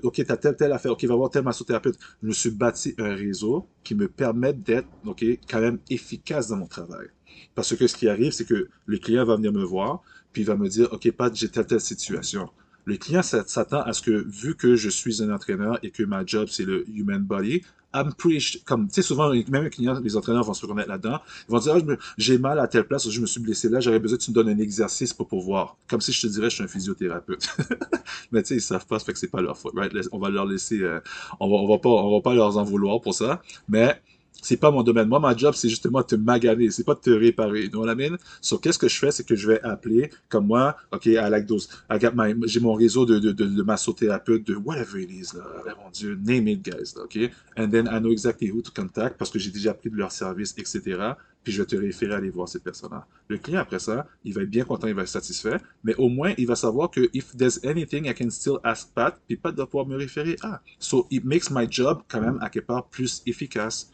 OK, 0.04 0.24
t'as 0.26 0.38
telle, 0.38 0.56
telle 0.56 0.72
affaire. 0.72 0.92
OK, 0.92 1.04
va 1.06 1.16
voir 1.16 1.30
tel 1.30 1.44
massothérapeute. 1.44 1.98
Je 2.22 2.28
me 2.28 2.34
suis 2.34 2.52
bâti 2.52 2.96
un 2.98 3.16
réseau 3.16 3.68
qui 3.84 3.96
me 3.96 4.08
permet 4.08 4.54
d'être, 4.54 4.88
OK, 5.06 5.24
quand 5.50 5.62
même 5.62 5.80
efficace 5.90 6.48
dans 6.48 6.58
mon 6.58 6.68
travail. 6.68 7.08
Parce 7.56 7.76
que 7.76 7.88
ce 7.88 7.96
qui 7.96 8.08
arrive, 8.08 8.32
c'est 8.32 8.46
que 8.46 8.70
le 8.86 8.98
client 8.98 9.26
va 9.26 9.36
venir 9.36 9.52
me 9.52 9.64
voir, 9.64 10.02
puis 10.34 10.44
il 10.44 10.46
va 10.46 10.56
me 10.56 10.68
dire, 10.68 10.88
OK, 10.92 11.12
Pat, 11.12 11.36
j'ai 11.36 11.50
telle, 11.50 11.66
telle 11.66 11.82
situation. 11.82 12.50
Le 12.86 12.98
client 12.98 13.22
s'attend 13.22 13.82
à 13.82 13.94
ce 13.94 14.02
que, 14.02 14.12
vu 14.12 14.56
que 14.56 14.76
je 14.76 14.90
suis 14.90 15.22
un 15.24 15.32
entraîneur 15.34 15.80
et 15.84 15.92
que 15.92 16.04
ma 16.04 16.26
job, 16.26 16.48
c'est 16.50 16.66
le 16.66 16.88
human 16.90 17.22
body, 17.22 17.62
I'm 17.94 18.14
pretty, 18.14 18.62
comme, 18.66 18.88
tu 18.88 18.96
sais, 18.96 19.02
souvent, 19.02 19.30
même 19.30 19.64
les 19.64 19.70
clients, 19.70 20.00
les 20.00 20.16
entraîneurs 20.16 20.46
vont 20.46 20.54
se 20.54 20.62
reconnaître 20.62 20.88
là-dedans. 20.88 21.20
Ils 21.48 21.52
vont 21.52 21.60
dire, 21.60 21.76
ah, 21.76 21.96
j'ai 22.18 22.38
mal 22.38 22.58
à 22.60 22.68
telle 22.68 22.86
place, 22.86 23.10
je 23.10 23.20
me 23.20 23.26
suis 23.26 23.42
blessé 23.42 23.68
là, 23.68 23.82
j'aurais 23.82 24.00
besoin 24.00 24.18
que 24.18 24.24
tu 24.24 24.32
me 24.32 24.36
donnes 24.36 24.50
un 24.50 24.60
exercice 24.60 25.14
pour 25.14 25.28
pouvoir. 25.28 25.76
Comme 25.90 26.00
si 26.00 26.14
je 26.14 26.22
te 26.22 26.28
dirais, 26.28 26.50
je 26.50 26.56
suis 26.56 26.64
un 26.64 26.68
physiothérapeute. 26.68 27.50
Mais 28.32 28.44
tu 28.44 28.50
sais, 28.50 28.56
ils 28.56 28.62
savent 28.62 28.86
pas, 28.86 28.98
ça 28.98 29.06
fait 29.06 29.14
que 29.14 29.20
c'est 29.20 29.28
pas 29.28 29.42
leur 29.42 29.58
faute, 29.58 29.74
right? 29.76 29.92
On 30.14 30.20
va 30.20 30.30
leur 30.30 30.46
laisser, 30.46 30.82
euh, 30.82 31.02
on 31.40 31.50
va, 31.50 31.56
on 31.58 31.68
va 31.68 31.80
pas, 31.80 31.90
on 31.90 32.12
va 32.12 32.22
pas 32.22 32.34
leur 32.34 32.58
en 32.58 32.64
vouloir 32.64 33.02
pour 33.02 33.14
ça. 33.14 33.42
Mais, 33.68 34.02
c'est 34.42 34.58
pas 34.58 34.72
mon 34.72 34.84
domaine. 34.84 35.08
Moi, 35.08 35.20
ma 35.20 35.36
job, 35.36 35.54
c'est 35.56 35.70
justement 35.70 36.02
de 36.02 36.06
te 36.06 36.16
maganer, 36.16 36.72
c'est 36.72 36.84
pas 36.84 36.96
de 36.96 37.00
te 37.00 37.10
réparer. 37.10 37.68
Donc, 37.68 37.86
la 37.86 37.96
mine. 37.96 38.18
Qu'est-ce 38.62 38.80
que 38.80 38.88
je 38.88 38.98
fais, 38.98 39.12
c'est 39.12 39.24
que 39.24 39.36
je 39.36 39.48
vais 39.48 39.62
appeler, 39.62 40.10
comme 40.30 40.48
moi, 40.48 40.76
OK, 40.92 41.08
got 41.08 42.12
my, 42.16 42.36
j'ai 42.46 42.60
mon 42.60 42.74
réseau 42.74 43.06
de, 43.06 43.20
de, 43.20 43.32
de, 43.32 43.46
de 43.46 43.64
massothérapeutes, 43.64 44.46
de 44.46 44.56
whatever 44.56 45.02
it 45.02 45.12
is, 45.12 45.36
là. 45.36 45.44
Oh, 45.66 45.70
mon 45.84 45.90
Dieu, 45.92 46.20
name 46.24 46.48
it, 46.48 46.64
guys, 46.64 46.96
OK? 47.02 47.18
And 47.58 47.70
then 47.70 47.88
I 47.88 48.00
know 48.00 48.12
exactly 48.12 48.50
who 48.50 48.62
to 48.62 48.72
contact 48.76 49.18
parce 49.18 49.30
que 49.30 49.40
j'ai 49.40 49.52
déjà 49.52 49.74
pris 49.74 49.90
de 49.90 49.96
leur 49.96 50.12
service, 50.12 50.54
etc. 50.58 51.14
Puis 51.44 51.54
je 51.54 51.62
vais 51.62 51.66
te 51.66 51.76
référer 51.76 52.14
à 52.14 52.18
aller 52.18 52.30
voir 52.30 52.48
ces 52.48 52.60
personnes-là. 52.60 53.08
Le 53.28 53.38
client, 53.38 53.62
après 53.62 53.80
ça, 53.80 54.06
il 54.24 54.34
va 54.34 54.44
être 54.44 54.50
bien 54.50 54.64
content, 54.64 54.88
il 54.88 54.94
va 54.94 55.04
être 55.04 55.08
satisfait, 55.08 55.58
mais 55.84 55.96
au 55.96 56.08
moins, 56.08 56.34
il 56.38 56.46
va 56.46 56.56
savoir 56.56 56.92
que 56.92 57.10
if 57.14 57.36
there's 57.36 57.64
anything, 57.66 58.06
I 58.06 58.14
can 58.14 58.30
still 58.30 58.58
ask 58.64 58.94
Pat, 58.94 59.20
puis 59.28 59.38
Pat 59.38 59.56
doit 59.56 59.68
pouvoir 59.68 59.88
me 59.88 59.96
référer 59.96 60.36
à. 60.44 60.62
So, 60.78 61.08
it 61.10 61.24
makes 61.26 61.50
my 61.50 61.68
job, 61.70 62.02
quand 62.08 62.22
même, 62.22 62.38
à 62.42 62.50
quelque 62.50 62.68
part, 62.68 62.88
plus 62.90 63.24
efficace. 63.26 63.90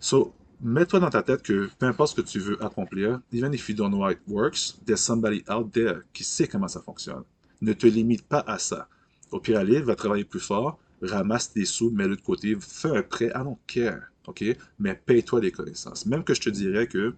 So, 0.00 0.32
mets-toi 0.60 1.00
dans 1.00 1.10
ta 1.10 1.22
tête 1.22 1.42
que 1.42 1.68
peu 1.78 1.86
importe 1.86 2.16
ce 2.16 2.20
que 2.20 2.26
tu 2.26 2.38
veux 2.38 2.62
accomplir, 2.62 3.20
even 3.32 3.52
if 3.52 3.68
you 3.68 3.74
don't 3.74 3.90
know 3.90 4.04
how 4.04 4.10
it 4.10 4.20
works, 4.26 4.78
there's 4.84 5.00
somebody 5.00 5.44
out 5.48 5.72
there 5.72 6.02
qui 6.12 6.24
sait 6.24 6.46
comment 6.46 6.68
ça 6.68 6.80
fonctionne. 6.80 7.24
Ne 7.60 7.72
te 7.72 7.86
limite 7.86 8.26
pas 8.26 8.44
à 8.46 8.58
ça. 8.58 8.88
Au 9.30 9.40
pire, 9.40 9.58
allez, 9.58 9.80
va 9.80 9.94
travailler 9.94 10.24
plus 10.24 10.40
fort, 10.40 10.78
ramasse 11.02 11.52
des 11.52 11.64
sous, 11.64 11.90
mets-le 11.90 12.16
de 12.16 12.20
côté, 12.20 12.56
fais 12.60 12.96
un 12.96 13.02
prêt, 13.02 13.32
I 13.34 13.42
don't 13.42 13.58
care, 13.66 14.02
ok? 14.26 14.44
Mais 14.78 14.94
paye-toi 14.94 15.40
des 15.40 15.52
connaissances. 15.52 16.06
Même 16.06 16.24
que 16.24 16.34
je 16.34 16.40
te 16.40 16.50
dirais 16.50 16.86
que 16.86 17.14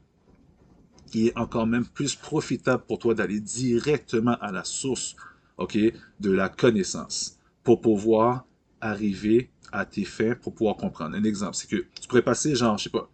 il 1.12 1.28
est 1.28 1.38
encore 1.38 1.66
même 1.66 1.86
plus 1.86 2.14
profitable 2.14 2.84
pour 2.86 2.98
toi 2.98 3.14
d'aller 3.14 3.40
directement 3.40 4.36
à 4.40 4.52
la 4.52 4.64
source, 4.64 5.16
ok, 5.58 5.76
de 6.20 6.30
la 6.30 6.48
connaissance 6.48 7.38
pour 7.62 7.80
pouvoir 7.80 8.46
arriver 8.80 9.50
à 9.72 9.84
tes 9.84 10.04
fins 10.04 10.34
pour 10.34 10.54
pouvoir 10.54 10.76
comprendre. 10.76 11.16
Un 11.16 11.24
exemple, 11.24 11.54
c'est 11.54 11.68
que 11.68 11.84
tu 12.00 12.08
pourrais 12.08 12.22
passer, 12.22 12.54
genre, 12.54 12.78
je 12.78 12.84
sais 12.84 12.90
pas, 12.90 13.08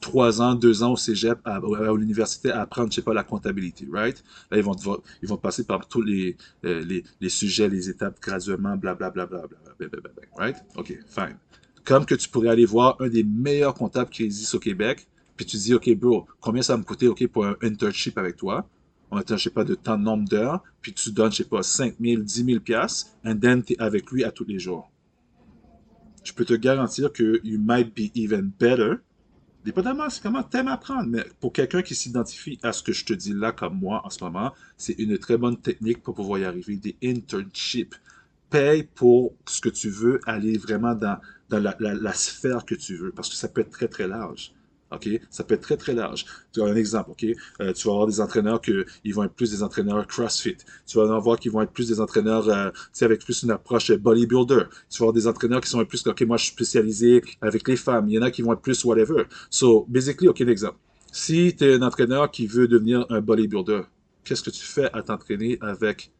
trois 0.00 0.40
ans, 0.40 0.54
deux 0.54 0.82
ans 0.82 0.92
au 0.92 0.96
cégep, 0.96 1.38
à, 1.44 1.56
à, 1.56 1.92
l'université 1.94 2.50
à 2.50 2.62
apprendre, 2.62 2.90
je 2.90 2.96
sais 2.96 3.02
pas, 3.02 3.14
la 3.14 3.24
comptabilité, 3.24 3.86
right? 3.92 4.22
Là, 4.50 4.58
ils 4.58 4.64
vont, 4.64 4.74
ils 5.22 5.28
vont 5.28 5.36
passer 5.36 5.64
par 5.64 5.86
tous 5.86 6.02
les, 6.02 6.36
euh, 6.64 6.80
les, 6.84 7.04
les, 7.20 7.28
sujets, 7.28 7.68
les 7.68 7.88
étapes 7.90 8.20
graduellement, 8.20 8.76
blablabla, 8.76 9.26
bla, 9.26 9.46
bla, 9.46 9.88
right? 10.36 10.56
OK, 10.76 10.98
fine. 11.06 11.36
Comme 11.84 12.04
que 12.04 12.14
tu 12.14 12.28
pourrais 12.28 12.48
aller 12.48 12.66
voir 12.66 12.96
un 13.00 13.08
des 13.08 13.24
meilleurs 13.24 13.74
comptables 13.74 14.10
qui 14.10 14.24
existent 14.24 14.56
au 14.56 14.60
Québec, 14.60 15.06
puis 15.36 15.46
tu 15.46 15.56
dis, 15.56 15.74
OK, 15.74 15.90
bro, 15.94 16.26
combien 16.40 16.62
ça 16.62 16.74
va 16.74 16.78
me 16.78 16.84
coûter, 16.84 17.08
OK, 17.08 17.26
pour 17.28 17.46
un 17.46 17.56
internship 17.62 18.18
avec 18.18 18.36
toi? 18.36 18.68
On 19.10 19.16
attend, 19.16 19.36
je 19.36 19.44
sais 19.44 19.50
pas, 19.50 19.64
de 19.64 19.74
tant 19.74 19.98
de 19.98 20.02
nombre 20.02 20.28
d'heures, 20.28 20.62
puis 20.82 20.92
tu 20.92 21.10
donnes, 21.10 21.32
je 21.32 21.38
sais 21.38 21.44
pas, 21.44 21.62
5 21.62 21.96
000, 22.00 22.22
10 22.22 22.44
000 22.44 22.60
piastres, 22.60 23.10
and 23.24 23.38
then 23.38 23.62
es 23.68 23.80
avec 23.80 24.10
lui 24.10 24.24
à 24.24 24.30
tous 24.30 24.44
les 24.44 24.58
jours 24.58 24.90
je 26.24 26.32
peux 26.32 26.44
te 26.44 26.54
garantir 26.54 27.12
que 27.12 27.40
you 27.44 27.58
might 27.58 27.94
be 27.94 28.10
even 28.14 28.50
better. 28.58 28.96
Dépendamment, 29.64 30.08
c'est 30.08 30.22
comment 30.22 30.42
t'aimes 30.42 30.68
apprendre. 30.68 31.08
Mais 31.08 31.24
pour 31.40 31.52
quelqu'un 31.52 31.82
qui 31.82 31.94
s'identifie 31.94 32.58
à 32.62 32.72
ce 32.72 32.82
que 32.82 32.92
je 32.92 33.04
te 33.04 33.12
dis 33.12 33.34
là, 33.34 33.52
comme 33.52 33.78
moi 33.78 34.00
en 34.04 34.10
ce 34.10 34.22
moment, 34.24 34.52
c'est 34.76 34.94
une 34.94 35.18
très 35.18 35.36
bonne 35.36 35.58
technique 35.58 36.02
pour 36.02 36.14
pouvoir 36.14 36.38
y 36.38 36.44
arriver. 36.44 36.76
Des 36.76 36.96
internships. 37.02 37.94
Paye 38.48 38.82
pour 38.82 39.34
ce 39.46 39.60
que 39.60 39.68
tu 39.68 39.90
veux, 39.90 40.20
aller 40.26 40.58
vraiment 40.58 40.94
dans, 40.94 41.20
dans 41.50 41.60
la 41.60 42.12
sphère 42.14 42.64
que 42.64 42.74
tu 42.74 42.96
veux. 42.96 43.12
Parce 43.12 43.28
que 43.28 43.36
ça 43.36 43.48
peut 43.48 43.60
être 43.60 43.70
très, 43.70 43.86
très 43.86 44.08
large. 44.08 44.52
OK? 44.92 45.08
Ça 45.30 45.44
peut 45.44 45.54
être 45.54 45.62
très, 45.62 45.76
très 45.76 45.94
large. 45.94 46.24
Tu 46.52 46.62
as 46.62 46.64
un 46.64 46.76
exemple, 46.76 47.10
OK? 47.12 47.24
Euh, 47.60 47.72
tu 47.72 47.86
vas 47.86 47.92
avoir 47.92 48.06
des 48.06 48.20
entraîneurs 48.20 48.60
qui 48.60 49.12
vont 49.12 49.24
être 49.24 49.34
plus 49.34 49.50
des 49.50 49.62
entraîneurs 49.62 50.06
CrossFit. 50.06 50.56
Tu 50.86 50.98
vas 50.98 51.04
en 51.04 51.16
avoir 51.16 51.38
qui 51.38 51.48
vont 51.48 51.62
être 51.62 51.72
plus 51.72 51.88
des 51.88 52.00
entraîneurs, 52.00 52.48
euh, 52.48 52.70
tu 52.70 52.80
sais, 52.92 53.04
avec 53.04 53.24
plus 53.24 53.42
une 53.42 53.50
approche 53.50 53.92
bodybuilder. 53.92 54.64
Tu 54.88 54.98
vas 54.98 55.04
avoir 55.04 55.12
des 55.12 55.26
entraîneurs 55.26 55.60
qui 55.60 55.70
sont 55.70 55.84
plus, 55.84 56.06
OK, 56.06 56.20
moi, 56.22 56.36
je 56.36 56.44
suis 56.44 56.52
spécialisé 56.52 57.22
avec 57.40 57.66
les 57.68 57.76
femmes. 57.76 58.08
Il 58.08 58.14
y 58.14 58.18
en 58.18 58.22
a 58.22 58.30
qui 58.30 58.42
vont 58.42 58.52
être 58.52 58.62
plus 58.62 58.84
whatever. 58.84 59.24
So, 59.50 59.86
basically, 59.88 60.28
OK, 60.28 60.40
exemple. 60.40 60.78
Si 61.12 61.54
tu 61.56 61.64
es 61.64 61.74
un 61.74 61.82
entraîneur 61.82 62.30
qui 62.30 62.46
veut 62.46 62.68
devenir 62.68 63.04
un 63.10 63.20
bodybuilder, 63.20 63.82
qu'est-ce 64.24 64.42
que 64.42 64.50
tu 64.50 64.64
fais 64.64 64.90
à 64.92 65.02
t'entraîner 65.02 65.58
avec 65.60 66.12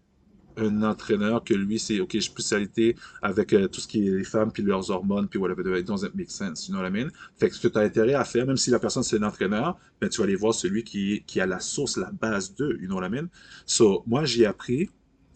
un 0.56 0.82
entraîneur 0.82 1.42
que 1.44 1.54
lui, 1.54 1.78
c'est, 1.78 2.00
OK, 2.00 2.16
spécialité 2.20 2.96
avec 3.22 3.52
euh, 3.52 3.68
tout 3.68 3.80
ce 3.80 3.88
qui 3.88 4.06
est 4.06 4.10
les 4.10 4.24
femmes, 4.24 4.50
puis 4.52 4.62
leurs 4.62 4.90
hormones, 4.90 5.28
puis 5.28 5.38
whatever, 5.38 5.78
it 5.78 5.86
doesn't 5.86 6.14
make 6.14 6.30
sense, 6.30 6.68
you 6.68 6.74
know 6.74 6.82
what 6.82 6.88
I 6.88 6.90
mean? 6.90 7.10
Fait 7.36 7.48
que 7.48 7.56
ce 7.56 7.60
que 7.60 7.68
tu 7.68 7.78
as 7.78 7.82
intérêt 7.82 8.14
à 8.14 8.24
faire, 8.24 8.46
même 8.46 8.56
si 8.56 8.70
la 8.70 8.78
personne 8.78 9.02
c'est 9.02 9.18
un 9.18 9.22
entraîneur, 9.22 9.78
ben, 10.00 10.08
tu 10.08 10.18
vas 10.18 10.24
aller 10.24 10.36
voir 10.36 10.54
celui 10.54 10.84
qui, 10.84 11.22
qui 11.26 11.40
a 11.40 11.46
la 11.46 11.60
source, 11.60 11.96
la 11.96 12.10
base 12.10 12.54
d'eux, 12.54 12.78
you 12.80 12.86
know 12.86 12.96
what 12.96 13.06
I 13.06 13.10
mean? 13.10 13.28
So, 13.66 14.02
moi, 14.06 14.24
j'ai 14.24 14.46
appris 14.46 14.90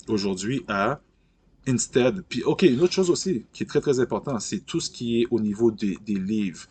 aujourd'hui 0.08 0.64
à 0.68 1.00
instead, 1.66 2.22
puis 2.28 2.42
OK, 2.42 2.62
une 2.62 2.80
autre 2.80 2.92
chose 2.92 3.10
aussi 3.10 3.46
qui 3.52 3.62
est 3.62 3.66
très, 3.66 3.80
très 3.80 4.00
important, 4.00 4.38
c'est 4.38 4.60
tout 4.60 4.80
ce 4.80 4.90
qui 4.90 5.22
est 5.22 5.26
au 5.30 5.40
niveau 5.40 5.70
des, 5.70 5.96
des 6.04 6.18
livres. 6.18 6.66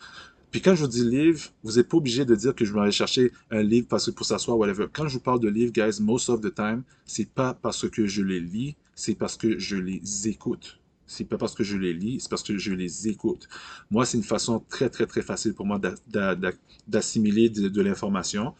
Puis 0.54 0.62
quand 0.62 0.76
je 0.76 0.82
vous 0.82 0.88
dis 0.88 1.02
livre, 1.02 1.40
vous 1.64 1.72
n'êtes 1.72 1.88
pas 1.88 1.96
obligé 1.96 2.24
de 2.24 2.32
dire 2.36 2.54
que 2.54 2.64
je 2.64 2.72
vais 2.72 2.78
aller 2.78 2.92
chercher 2.92 3.32
un 3.50 3.60
livre 3.60 3.88
parce 3.90 4.06
que 4.06 4.12
pour 4.12 4.24
s'asseoir, 4.24 4.56
whatever. 4.56 4.86
Quand 4.92 5.08
je 5.08 5.14
vous 5.14 5.20
parle 5.20 5.40
de 5.40 5.48
livres, 5.48 5.72
guys, 5.72 6.00
most 6.00 6.28
of 6.28 6.42
the 6.42 6.54
time, 6.54 6.84
c'est 7.06 7.28
pas 7.28 7.54
parce 7.54 7.88
que 7.88 8.06
je 8.06 8.22
les 8.22 8.38
lis, 8.38 8.76
c'est 8.94 9.16
parce 9.16 9.36
que 9.36 9.58
je 9.58 9.74
les 9.74 10.28
écoute. 10.28 10.78
C'est 11.08 11.24
pas 11.24 11.38
parce 11.38 11.56
que 11.56 11.64
je 11.64 11.76
les 11.76 11.92
lis, 11.92 12.20
c'est 12.20 12.30
parce 12.30 12.44
que 12.44 12.56
je 12.56 12.72
les 12.72 13.08
écoute. 13.08 13.48
Moi, 13.90 14.06
c'est 14.06 14.16
une 14.16 14.22
façon 14.22 14.62
très, 14.68 14.88
très, 14.90 15.06
très 15.06 15.22
facile 15.22 15.54
pour 15.54 15.66
moi 15.66 15.80
d'assimiler 16.86 17.48
de, 17.48 17.82
l'information 17.82 18.54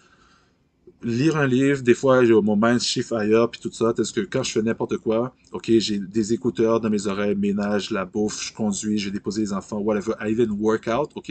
lire 1.00 1.36
un 1.36 1.46
livre, 1.46 1.82
des 1.82 1.94
fois, 1.94 2.22
mon 2.42 2.56
mind 2.56 2.80
shift 2.80 3.12
ailleurs, 3.12 3.50
puis 3.52 3.60
tout 3.60 3.70
ça, 3.70 3.92
parce 3.94 4.10
que 4.10 4.22
quand 4.22 4.42
je 4.42 4.50
fais 4.50 4.62
n'importe 4.62 4.96
quoi, 4.96 5.32
ok, 5.52 5.70
j'ai 5.78 5.98
des 5.98 6.32
écouteurs 6.32 6.80
dans 6.80 6.90
mes 6.90 7.06
oreilles, 7.06 7.36
ménage, 7.36 7.90
la 7.90 8.04
bouffe, 8.04 8.42
je 8.42 8.52
conduis, 8.52 8.98
je 8.98 9.04
vais 9.04 9.12
déposer 9.12 9.42
les 9.42 9.52
enfants, 9.52 9.78
whatever, 9.78 10.14
I 10.20 10.32
even 10.32 10.50
work 10.52 10.88
out, 10.88 11.10
ok, 11.14 11.30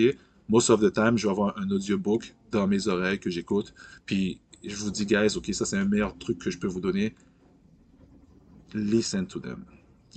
most 0.49 0.69
of 0.69 0.81
the 0.81 0.91
time, 0.91 1.17
je 1.17 1.27
vais 1.27 1.31
avoir 1.31 1.57
un 1.57 1.69
audiobook 1.71 2.35
dans 2.51 2.67
mes 2.67 2.87
oreilles 2.87 3.19
que 3.19 3.29
j'écoute. 3.29 3.73
Puis 4.05 4.41
je 4.63 4.75
vous 4.75 4.91
dis, 4.91 5.05
guys, 5.05 5.35
ok, 5.35 5.53
ça 5.53 5.65
c'est 5.65 5.77
un 5.77 5.85
meilleur 5.85 6.17
truc 6.17 6.39
que 6.39 6.49
je 6.49 6.57
peux 6.57 6.67
vous 6.67 6.81
donner. 6.81 7.15
Listen 8.73 9.27
to 9.27 9.39
them. 9.39 9.65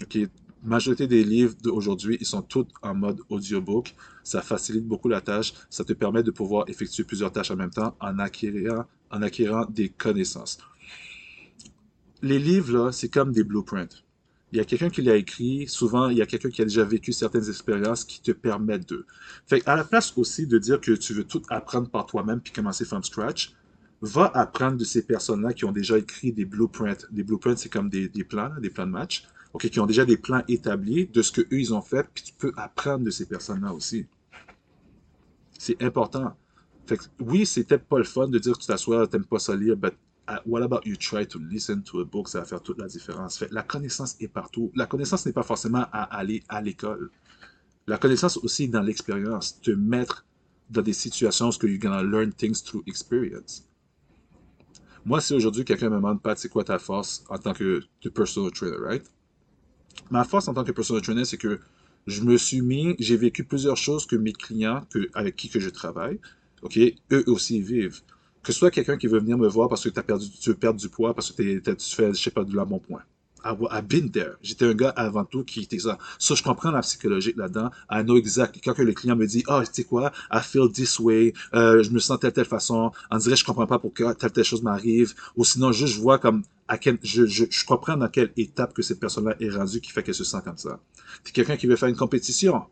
Ok, 0.02 0.18
majorité 0.62 1.06
des 1.06 1.24
livres 1.24 1.54
d'aujourd'hui, 1.62 2.16
ils 2.20 2.26
sont 2.26 2.42
tous 2.42 2.66
en 2.82 2.94
mode 2.94 3.20
audiobook. 3.28 3.94
Ça 4.22 4.42
facilite 4.42 4.86
beaucoup 4.86 5.08
la 5.08 5.20
tâche. 5.20 5.52
Ça 5.70 5.84
te 5.84 5.92
permet 5.92 6.22
de 6.22 6.30
pouvoir 6.30 6.68
effectuer 6.68 7.04
plusieurs 7.04 7.32
tâches 7.32 7.50
en 7.50 7.56
même 7.56 7.70
temps 7.70 7.96
en 8.00 8.18
acquérant, 8.18 8.84
en 9.10 9.22
acquérant 9.22 9.66
des 9.66 9.88
connaissances. 9.88 10.58
les 12.22 12.38
livres, 12.38 12.72
là, 12.72 12.92
c'est 12.92 13.08
comme 13.08 13.32
des 13.32 13.44
blueprints. 13.44 14.05
Il 14.52 14.58
y 14.58 14.60
a 14.60 14.64
quelqu'un 14.64 14.90
qui 14.90 15.02
l'a 15.02 15.16
écrit, 15.16 15.66
souvent 15.66 16.08
il 16.08 16.18
y 16.18 16.22
a 16.22 16.26
quelqu'un 16.26 16.50
qui 16.50 16.62
a 16.62 16.64
déjà 16.64 16.84
vécu 16.84 17.12
certaines 17.12 17.48
expériences 17.48 18.04
qui 18.04 18.22
te 18.22 18.30
permettent 18.30 18.88
de. 18.88 19.04
Fait 19.46 19.66
à 19.66 19.74
la 19.74 19.84
place 19.84 20.16
aussi 20.16 20.46
de 20.46 20.58
dire 20.58 20.80
que 20.80 20.92
tu 20.92 21.14
veux 21.14 21.24
tout 21.24 21.42
apprendre 21.48 21.90
par 21.90 22.06
toi-même 22.06 22.40
puis 22.40 22.52
commencer 22.52 22.84
from 22.84 23.02
scratch, 23.02 23.54
va 24.00 24.30
apprendre 24.34 24.76
de 24.76 24.84
ces 24.84 25.02
personnes-là 25.02 25.52
qui 25.52 25.64
ont 25.64 25.72
déjà 25.72 25.98
écrit 25.98 26.32
des 26.32 26.44
blueprints. 26.44 27.06
Des 27.10 27.24
blueprints, 27.24 27.56
c'est 27.56 27.68
comme 27.68 27.88
des, 27.88 28.08
plans, 28.24 28.50
des 28.60 28.70
plans 28.70 28.86
de 28.86 28.92
match, 28.92 29.24
ok, 29.52 29.68
qui 29.68 29.80
ont 29.80 29.86
déjà 29.86 30.04
des 30.04 30.16
plans 30.16 30.42
établis 30.48 31.06
de 31.06 31.22
ce 31.22 31.32
que 31.32 31.40
eux 31.40 31.58
ils 31.58 31.74
ont 31.74 31.82
fait, 31.82 32.06
puis 32.14 32.22
tu 32.22 32.32
peux 32.32 32.52
apprendre 32.56 33.04
de 33.04 33.10
ces 33.10 33.26
personnes-là 33.26 33.72
aussi. 33.72 34.06
C'est 35.58 35.82
important. 35.82 36.36
Fait 36.86 36.98
que, 36.98 37.04
oui, 37.20 37.50
peut-être 37.66 37.84
pas 37.84 37.98
le 37.98 38.04
fun 38.04 38.28
de 38.28 38.38
dire 38.38 38.52
que 38.52 38.60
tu 38.60 38.66
t'assois, 38.66 39.06
t'aimes 39.08 39.24
pas 39.24 39.38
ça 39.38 39.56
lire, 39.56 39.76
but 39.76 39.94
uh, 40.28 40.38
what 40.44 40.62
about 40.62 40.86
you 40.86 40.96
try 40.96 41.24
to 41.24 41.38
listen 41.38 41.82
to 41.84 42.00
a 42.00 42.04
book, 42.04 42.28
ça 42.28 42.40
va 42.40 42.44
faire 42.44 42.62
toute 42.62 42.78
la 42.78 42.86
différence. 42.86 43.44
La 43.50 43.62
connaissance 43.62 44.16
est 44.20 44.28
partout. 44.28 44.72
La 44.74 44.86
connaissance 44.86 45.26
n'est 45.26 45.32
pas 45.32 45.42
forcément 45.42 45.86
à 45.92 46.02
aller 46.02 46.42
à 46.48 46.60
l'école. 46.60 47.10
La 47.86 47.98
connaissance 47.98 48.36
aussi 48.38 48.68
dans 48.68 48.82
l'expérience, 48.82 49.60
te 49.60 49.70
mettre 49.70 50.24
dans 50.70 50.82
des 50.82 50.92
situations 50.92 51.50
où 51.50 51.66
you're 51.66 51.78
gonna 51.78 52.02
learn 52.02 52.32
things 52.32 52.62
through 52.62 52.82
experience. 52.86 53.64
Moi, 55.04 55.20
si 55.20 55.34
aujourd'hui 55.34 55.64
quelqu'un 55.64 55.88
me 55.88 55.96
demande, 55.96 56.20
Pat, 56.20 56.36
c'est 56.36 56.48
quoi 56.48 56.64
ta 56.64 56.80
force 56.80 57.24
en 57.28 57.38
tant 57.38 57.54
que, 57.54 57.80
personal 58.12 58.50
trainer, 58.50 58.76
right? 58.80 59.04
Ma 60.10 60.24
force 60.24 60.48
en 60.48 60.54
tant 60.54 60.64
que 60.64 60.72
personal 60.72 61.00
trainer, 61.00 61.24
c'est 61.24 61.36
que 61.36 61.60
je 62.08 62.22
me 62.22 62.36
suis 62.36 62.60
mis, 62.60 62.96
j'ai 62.98 63.16
vécu 63.16 63.44
plusieurs 63.44 63.76
choses 63.76 64.06
que 64.06 64.16
mes 64.16 64.32
clients 64.32 64.84
que, 64.92 65.08
avec 65.14 65.36
qui 65.36 65.48
que 65.48 65.60
je 65.60 65.70
travaille, 65.70 66.18
ok, 66.62 66.78
eux 67.12 67.24
aussi 67.28 67.60
vivent. 67.60 68.00
Que 68.46 68.52
ce 68.52 68.60
soit 68.60 68.70
quelqu'un 68.70 68.96
qui 68.96 69.08
veut 69.08 69.18
venir 69.18 69.36
me 69.36 69.48
voir 69.48 69.68
parce 69.68 69.82
que 69.82 69.98
as 69.98 70.02
perdu, 70.04 70.30
tu 70.30 70.50
veux 70.50 70.54
perdre 70.54 70.78
du 70.78 70.88
poids, 70.88 71.12
parce 71.12 71.32
que 71.32 71.42
tu 71.58 71.96
fais, 71.96 72.14
je 72.14 72.22
sais 72.22 72.30
pas, 72.30 72.44
de 72.44 72.54
la 72.54 72.64
bon 72.64 72.78
point. 72.78 73.02
I've 73.44 73.86
been 73.88 74.08
there. 74.10 74.34
J'étais 74.40 74.66
un 74.66 74.74
gars 74.74 74.90
avant 74.90 75.24
tout 75.24 75.42
qui 75.42 75.62
était 75.62 75.80
ça. 75.80 75.98
Ça, 76.20 76.36
je 76.36 76.44
comprends 76.44 76.70
la 76.70 76.80
psychologie 76.80 77.34
là-dedans. 77.36 77.70
I 77.90 78.04
know 78.04 78.16
exactly. 78.16 78.60
Quand 78.60 78.78
le 78.78 78.92
client 78.92 79.16
me 79.16 79.26
dit, 79.26 79.42
ah, 79.48 79.58
oh, 79.60 79.66
tu 79.66 79.70
sais 79.72 79.84
quoi, 79.84 80.12
I 80.32 80.40
feel 80.42 80.70
this 80.70 81.00
way, 81.00 81.32
euh, 81.54 81.82
je 81.82 81.90
me 81.90 81.98
sens 81.98 82.20
telle 82.20 82.32
telle 82.32 82.44
façon, 82.44 82.92
on 83.10 83.18
dirait 83.18 83.34
je 83.34 83.44
comprends 83.44 83.66
pas 83.66 83.80
pourquoi 83.80 84.14
telle 84.14 84.30
telle 84.30 84.44
chose 84.44 84.62
m'arrive, 84.62 85.14
ou 85.36 85.44
sinon 85.44 85.72
juste 85.72 85.94
je 85.94 86.00
vois 86.00 86.18
comme 86.20 86.42
à 86.68 86.78
quel, 86.78 86.98
je, 87.02 87.26
je, 87.26 87.46
je 87.50 87.64
comprends 87.64 87.96
dans 87.96 88.08
quelle 88.08 88.32
étape 88.36 88.74
que 88.74 88.82
cette 88.82 89.00
personne-là 89.00 89.34
est 89.40 89.50
rendue 89.50 89.80
qui 89.80 89.90
fait 89.90 90.04
qu'elle 90.04 90.14
se 90.14 90.24
sent 90.24 90.38
comme 90.44 90.56
ça. 90.56 90.78
C'est 91.24 91.32
quelqu'un 91.32 91.56
qui 91.56 91.66
veut 91.66 91.76
faire 91.76 91.88
une 91.88 91.96
compétition. 91.96 92.62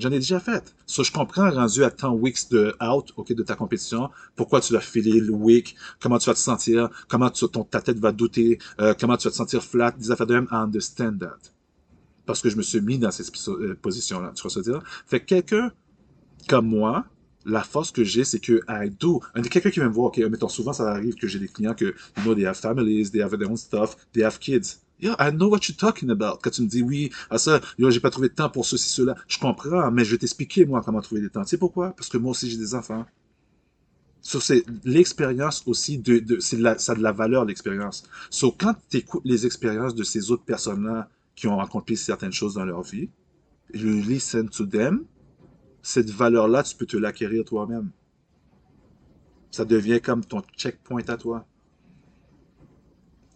J'en 0.00 0.10
ai 0.10 0.18
déjà 0.18 0.40
fait. 0.40 0.74
Je 0.88 1.12
comprends, 1.12 1.50
rendu 1.50 1.84
à 1.84 1.90
tant 1.90 2.14
weeks 2.14 2.50
de 2.50 2.74
out, 2.82 3.12
OK, 3.16 3.34
de 3.34 3.42
ta 3.42 3.54
compétition, 3.54 4.08
pourquoi 4.34 4.62
tu 4.62 4.72
vas 4.72 4.80
filer 4.80 5.20
le 5.20 5.30
week, 5.30 5.76
comment 6.00 6.18
tu 6.18 6.30
vas 6.30 6.34
te 6.34 6.38
sentir, 6.38 6.88
comment 7.06 7.28
ton, 7.28 7.64
ta 7.64 7.82
tête 7.82 7.98
va 7.98 8.10
douter, 8.10 8.58
euh, 8.80 8.94
comment 8.98 9.18
tu 9.18 9.28
vas 9.28 9.30
te 9.30 9.36
sentir 9.36 9.62
flat, 9.62 9.90
des 9.92 10.10
affaires 10.10 10.26
de 10.26 10.34
même, 10.34 10.48
I 10.50 10.54
understand 10.54 11.18
that. 11.18 11.38
Parce 12.24 12.40
que 12.40 12.48
je 12.48 12.56
me 12.56 12.62
suis 12.62 12.80
mis 12.80 12.98
dans 12.98 13.10
cette 13.10 13.30
euh, 13.48 13.76
position-là, 13.80 14.32
tu 14.34 14.40
vois 14.40 14.50
ce 14.50 14.60
que 14.60 14.70
dire? 14.70 14.82
Fait 15.06 15.20
que 15.20 15.26
quelqu'un 15.26 15.70
comme 16.48 16.68
moi, 16.68 17.04
la 17.44 17.62
force 17.62 17.90
que 17.90 18.02
j'ai, 18.02 18.24
c'est 18.24 18.40
que 18.40 18.62
I 18.68 18.90
do. 18.90 19.20
Quelqu'un 19.34 19.70
qui 19.70 19.80
vient 19.80 19.88
me 19.88 19.94
voir, 19.94 20.06
OK, 20.06 20.18
mettons, 20.18 20.48
souvent 20.48 20.72
ça 20.72 20.90
arrive 20.90 21.14
que 21.14 21.26
j'ai 21.26 21.38
des 21.38 21.48
clients 21.48 21.74
que, 21.74 21.84
you 21.84 22.22
know, 22.22 22.34
they 22.34 22.46
have 22.46 22.56
families, 22.56 23.10
they 23.10 23.20
have 23.20 23.36
their 23.36 23.50
own 23.50 23.56
stuff, 23.56 23.96
they 24.12 24.22
have 24.22 24.38
kids. 24.38 24.80
Yeah, 25.00 25.16
I 25.18 25.30
know 25.30 25.48
what 25.48 25.60
you're 25.68 25.76
talking 25.76 26.10
about. 26.10 26.40
Quand 26.42 26.50
tu 26.50 26.62
me 26.62 26.66
dis 26.68 26.82
oui, 26.82 27.10
à 27.30 27.38
ça, 27.38 27.60
yo, 27.78 27.90
j'ai 27.90 28.00
pas 28.00 28.10
trouvé 28.10 28.28
de 28.28 28.34
temps 28.34 28.50
pour 28.50 28.66
ceci, 28.66 28.90
cela. 28.90 29.14
Je 29.28 29.38
comprends, 29.38 29.90
mais 29.90 30.04
je 30.04 30.12
vais 30.12 30.18
t'expliquer, 30.18 30.66
moi, 30.66 30.82
comment 30.84 31.00
trouver 31.00 31.22
des 31.22 31.30
temps. 31.30 31.42
Tu 31.42 31.50
sais 31.50 31.58
pourquoi? 31.58 31.92
Parce 31.92 32.08
que 32.08 32.18
moi 32.18 32.32
aussi, 32.32 32.50
j'ai 32.50 32.58
des 32.58 32.74
enfants. 32.74 33.06
So, 34.20 34.40
c'est 34.40 34.64
l'expérience 34.84 35.62
aussi 35.66 35.98
de, 35.98 36.18
de 36.18 36.38
c'est 36.40 36.58
la, 36.58 36.76
ça 36.76 36.92
a 36.92 36.94
de 36.94 37.02
la 37.02 37.12
valeur, 37.12 37.46
l'expérience. 37.46 38.02
So, 38.28 38.52
quand 38.52 38.74
tu 38.90 38.98
écoutes 38.98 39.22
les 39.24 39.46
expériences 39.46 39.94
de 39.94 40.02
ces 40.02 40.30
autres 40.30 40.44
personnes-là 40.44 41.08
qui 41.34 41.46
ont 41.46 41.60
accompli 41.60 41.96
certaines 41.96 42.32
choses 42.32 42.54
dans 42.54 42.66
leur 42.66 42.82
vie, 42.82 43.08
you 43.72 44.02
listen 44.02 44.50
to 44.50 44.66
them, 44.66 45.06
cette 45.82 46.10
valeur-là, 46.10 46.62
tu 46.62 46.76
peux 46.76 46.84
te 46.84 46.98
l'acquérir 46.98 47.46
toi-même. 47.46 47.90
Ça 49.50 49.64
devient 49.64 50.00
comme 50.02 50.22
ton 50.22 50.42
checkpoint 50.56 51.08
à 51.08 51.16
toi. 51.16 51.46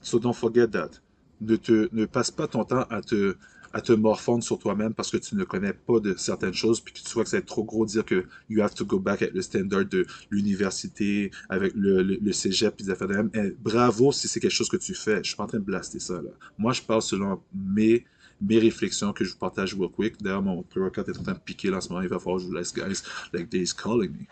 So 0.02 0.18
don't 0.18 0.35
forget 0.35 0.68
that 0.68 1.00
ne, 1.41 1.57
te, 1.57 1.88
ne 1.93 2.05
passe 2.07 2.31
pas 2.31 2.47
ton 2.47 2.64
temps 2.64 2.87
à 2.91 3.00
te, 3.00 3.37
à 3.75 3.81
te 3.81 3.93
morfondre 3.93 4.45
sur 4.45 4.59
toi-même 4.59 4.95
parce 4.95 5.11
que 5.11 5.17
tu 5.17 5.35
ne 5.35 5.43
connais 5.43 5.73
pas 5.73 5.99
de 5.99 6.14
certaines 6.17 6.55
choses, 6.55 6.81
puis 6.81 6.95
que 6.95 7.00
tu 7.00 7.12
vois 7.12 7.25
que 7.25 7.31
c'est 7.31 7.45
trop 7.45 7.64
gros 7.64 7.85
de 7.85 7.91
dire 7.91 8.05
que 8.05 8.25
you 8.49 8.62
have 8.62 8.73
to 8.73 8.87
go 8.87 9.00
back 9.00 9.21
at 9.23 9.31
le 9.35 9.43
standard 9.43 9.85
de 9.85 10.07
l'université, 10.31 11.33
avec 11.49 11.75
le, 11.75 12.05
le, 12.05 12.19
le 12.23 12.33
cégep, 12.33 12.76
puis 12.76 12.87
des 12.87 12.93
affaires. 12.93 13.09
Eh, 13.35 13.50
bravo 13.61 14.12
si 14.12 14.29
c'est 14.29 14.38
quelque 14.38 14.53
chose 14.53 14.69
que 14.69 14.76
tu 14.76 14.95
fais. 14.95 15.19
Je 15.19 15.29
suis 15.29 15.37
pas 15.37 15.43
en 15.43 15.49
train 15.49 15.59
de 15.59 15.64
blaster 15.64 15.99
ça. 15.99 16.21
Moi, 16.57 16.73
je 16.73 16.83
parle 16.83 17.03
selon 17.03 17.41
mes, 17.53 18.05
mes 18.41 18.61
réflexions 18.61 19.12
que 19.12 19.25
je 19.25 19.33
vous 19.33 19.38
partage 19.38 19.75
real 19.75 19.91
quick. 19.91 20.23
D'ailleurs, 20.23 20.43
mon 20.43 20.62
pre-workout 20.62 21.09
est 21.09 21.19
en 21.19 21.25
train 21.25 21.33
de 21.33 21.38
piquer 21.38 21.71
là 21.71 21.79
en 21.79 21.81
ce 21.81 21.88
moment. 21.88 22.03
Il 22.03 22.09
va 22.09 22.21
falloir 22.21 22.37
que 22.37 22.43
je 22.43 22.47
vous 22.47 22.55
laisse, 22.55 22.73
guys, 22.73 23.03
like 23.33 23.49
days 23.50 23.73
calling 23.76 24.12
me. 24.12 24.26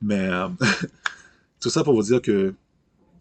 Mais, 0.00 0.30
euh, 0.30 0.48
tout 1.60 1.68
ça 1.68 1.84
pour 1.84 1.94
vous 1.94 2.02
dire 2.02 2.22
que 2.22 2.54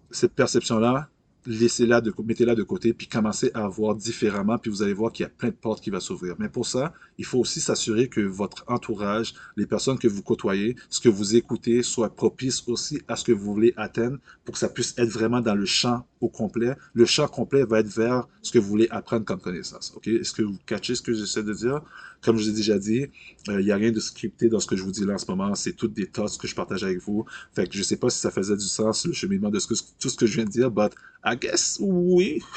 cette 0.10 0.34
perception-là, 0.34 1.10
laissez-la 1.46 2.02
de, 2.02 2.14
mettez-la 2.24 2.56
de 2.56 2.64
côté, 2.64 2.94
puis 2.94 3.08
commencez 3.08 3.52
à 3.54 3.68
voir 3.68 3.96
différemment, 3.96 4.58
puis 4.58 4.72
vous 4.72 4.82
allez 4.84 4.94
voir 4.94 5.12
qu'il 5.12 5.24
y 5.24 5.28
a 5.28 5.30
plein 5.30 5.50
de 5.50 5.56
portes 5.56 5.82
qui 5.82 5.90
vont 5.90 6.00
s'ouvrir. 6.00 6.36
Mais 6.40 6.50
pour 6.50 6.66
ça, 6.66 6.94
il 7.18 7.26
faut 7.26 7.40
aussi 7.40 7.62
s'assurer 7.62 8.10
que 8.10 8.22
votre 8.22 8.64
entourage, 8.68 9.34
les 9.56 9.66
personnes 9.66 9.98
que 9.98 10.08
vous 10.08 10.22
côtoyez, 10.22 10.76
ce 10.90 11.00
que 11.00 11.10
vous 11.10 11.36
écoutez, 11.36 11.84
soit 11.84 12.16
propice 12.16 12.64
aussi 12.68 13.02
à 13.08 13.16
ce 13.16 13.24
que 13.24 13.32
vous 13.32 13.54
voulez 13.54 13.74
atteindre 13.78 14.18
pour 14.44 14.54
que 14.54 14.60
ça 14.60 14.70
puisse 14.70 14.94
être 14.98 15.10
vraiment 15.10 15.42
dans 15.42 15.56
le 15.56 15.66
champ 15.66 16.06
complet. 16.30 16.76
Le 16.94 17.06
champ 17.06 17.28
complet 17.28 17.64
va 17.64 17.80
être 17.80 17.88
vers 17.88 18.28
ce 18.42 18.52
que 18.52 18.60
vous 18.60 18.68
voulez 18.68 18.88
apprendre 18.90 19.26
comme 19.26 19.40
connaissance. 19.40 19.94
OK? 19.96 20.08
Est-ce 20.08 20.34
que 20.34 20.42
vous 20.42 20.58
catchez 20.66 20.96
ce 20.96 21.02
que 21.02 21.14
j'essaie 21.14 21.44
de 21.44 21.54
dire? 21.54 21.82
Comme 22.22 22.38
je 22.38 22.50
l'ai 22.50 22.56
déjà 22.56 22.78
dit, 22.78 23.08
euh, 23.50 23.62
il 23.62 23.66
n'y 23.66 23.72
a 23.72 23.76
rien 23.76 23.92
de 23.92 24.00
scripté 24.00 24.50
dans 24.50 24.60
ce 24.60 24.68
que 24.68 24.76
je 24.76 24.84
vous 24.84 24.92
dis 24.92 25.06
là 25.06 25.14
en 25.14 25.18
ce 25.18 25.30
moment. 25.30 25.54
C'est 25.56 25.74
toutes 25.74 25.94
des 25.94 26.08
thoughts 26.08 26.38
que 26.40 26.48
je 26.48 26.56
partage 26.56 26.84
avec 26.84 27.00
vous. 27.00 27.26
Fait 27.54 27.68
que 27.68 27.76
je 27.76 27.84
sais 27.84 27.98
pas 27.98 28.10
si 28.10 28.20
ça 28.20 28.32
faisait 28.32 28.58
du 28.58 28.66
sens, 28.66 29.06
le 29.06 29.14
cheminement 29.14 29.50
de 29.50 29.60
tout 30.00 30.10
ce 30.10 30.18
que 30.18 30.26
je 30.26 30.36
viens 30.36 30.46
de 30.46 30.50
dire, 30.50 30.72
but 30.72 30.92
I 31.24 31.36
guess 31.38 31.78
oui. 31.80 32.42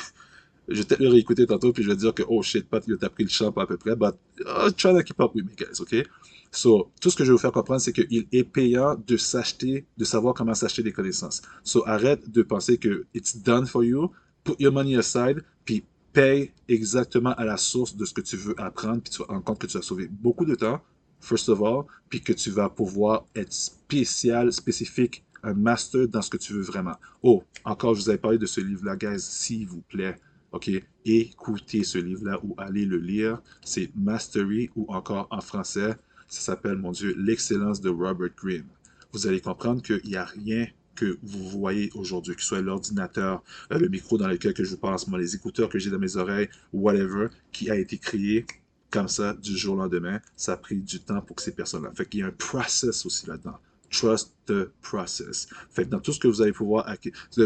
Je 0.71 0.75
vais 0.75 0.85
peut-être 0.85 1.01
le 1.01 1.09
réécouter 1.09 1.47
tantôt, 1.47 1.73
puis 1.73 1.83
je 1.83 1.89
vais 1.89 1.97
dire 1.97 2.13
que, 2.13 2.23
oh 2.29 2.43
shit, 2.43 2.69
Pat, 2.69 2.85
il 2.87 2.99
a 3.01 3.09
pris 3.09 3.25
le 3.25 3.31
champ 3.31 3.51
à 3.51 3.67
peu 3.67 3.79
près, 3.79 3.97
but 3.97 4.15
uh, 4.41 4.71
try 4.77 4.93
to 4.93 5.03
keep 5.03 5.19
up 5.19 5.35
with 5.35 5.47
me, 5.47 5.53
guys, 5.57 5.81
ok? 5.81 6.07
So, 6.51 6.91
tout 7.01 7.11
ce 7.11 7.17
que 7.17 7.25
je 7.25 7.31
vais 7.31 7.35
vous 7.35 7.41
faire 7.41 7.53
comprendre, 7.53 7.81
c'est 7.81 7.93
qu'il 7.93 8.27
est 8.33 8.45
payant 8.45 8.97
de 9.07 9.17
s'acheter, 9.17 9.87
de 9.97 10.05
savoir 10.05 10.35
comment 10.35 10.55
s'acheter 10.55 10.83
des 10.83 10.93
connaissances. 10.93 11.43
So, 11.63 11.87
arrête 11.87 12.31
de 12.31 12.43
penser 12.43 12.79
que 12.79 13.07
it's 13.15 13.37
done 13.37 13.67
for 13.67 13.85
you, 13.85 14.11
put 14.45 14.55
your 14.59 14.73
money 14.73 14.97
aside, 14.97 15.45
puis 15.65 15.85
paye 16.13 16.53
exactement 16.69 17.35
à 17.35 17.45
la 17.45 17.57
source 17.57 17.97
de 17.97 18.05
ce 18.05 18.15
que 18.15 18.23
tu 18.23 18.37
veux 18.37 18.59
apprendre, 18.61 19.03
puis 19.03 19.13
tu 19.13 19.19
vas 19.19 19.27
rendre 19.27 19.45
compte 19.45 19.59
que 19.59 19.67
tu 19.67 19.77
vas 19.77 19.83
sauver 19.83 20.09
beaucoup 20.09 20.45
de 20.45 20.55
temps, 20.55 20.81
first 21.21 21.49
of 21.49 21.63
all, 21.63 21.85
puis 22.09 22.21
que 22.23 22.33
tu 22.33 22.51
vas 22.51 22.71
pouvoir 22.71 23.27
être 23.35 23.53
spécial, 23.53 24.53
spécifique, 24.53 25.25
un 25.43 25.55
master 25.55 26.09
dans 26.09 26.23
ce 26.23 26.31
que 26.31 26.37
tu 26.37 26.53
veux 26.53 26.63
vraiment. 26.63 26.97
Oh, 27.23 27.43
encore, 27.65 27.95
je 27.95 28.03
vous 28.03 28.09
avais 28.09 28.19
parlé 28.19 28.39
de 28.39 28.47
ce 28.47 28.61
livre-là, 28.61 28.97
guys, 28.97 29.21
s'il 29.21 29.67
vous 29.67 29.83
plaît. 29.83 30.17
OK, 30.53 30.71
écoutez 31.05 31.85
ce 31.85 31.99
livre-là 31.99 32.41
ou 32.43 32.55
allez 32.57 32.87
le 32.87 32.97
lire. 32.97 33.41
C'est 33.65 33.91
Mastery 33.95 34.71
ou 34.75 34.87
encore 34.89 35.29
en 35.31 35.41
français, 35.41 35.97
ça 36.29 36.41
s'appelle, 36.41 36.77
mon 36.77 36.93
Dieu, 36.93 37.15
L'excellence 37.17 37.81
de 37.81 37.89
Robert 37.89 38.31
Greene. 38.37 38.67
Vous 39.13 39.27
allez 39.27 39.41
comprendre 39.41 39.83
qu'il 39.83 40.01
n'y 40.05 40.17
a 40.17 40.25
rien 40.25 40.67
que 40.95 41.19
vous 41.23 41.49
voyez 41.49 41.91
aujourd'hui, 41.95 42.35
que 42.35 42.43
ce 42.43 42.49
soit 42.49 42.61
l'ordinateur, 42.61 43.43
euh, 43.73 43.79
le 43.79 43.89
micro 43.89 44.19
dans 44.19 44.29
lequel 44.29 44.53
que 44.53 44.65
je 44.65 44.75
pense, 44.75 45.07
moi, 45.09 45.19
les 45.19 45.35
écouteurs 45.35 45.69
que 45.69 45.79
j'ai 45.79 45.91
dans 45.91 45.99
mes 45.99 46.17
oreilles, 46.17 46.49
whatever, 46.73 47.29
qui 47.53 47.71
a 47.71 47.77
été 47.77 47.99
créé 47.99 48.47
comme 48.91 49.09
ça 49.09 49.35
du 49.35 49.57
jour 49.57 49.75
au 49.75 49.79
lendemain. 49.79 50.21
Ça 50.37 50.53
a 50.53 50.57
pris 50.57 50.77
du 50.77 51.01
temps 51.01 51.21
pour 51.23 51.37
que 51.37 51.43
ces 51.43 51.55
personnes-là. 51.55 51.93
Fait 51.95 52.07
qu'il 52.07 52.21
y 52.21 52.23
a 52.23 52.27
un 52.27 52.33
process 52.33 53.07
aussi 53.07 53.27
là-dedans. 53.27 53.59
Trust 53.91 54.35
the 54.47 54.71
process. 54.83 55.49
Fait 55.71 55.85
que 55.85 55.91
dans 55.91 56.01
tout 56.01 56.13
ce 56.13 56.19
que 56.19 56.29
vous 56.29 56.43
allez 56.43 56.53
pouvoir, 56.53 56.87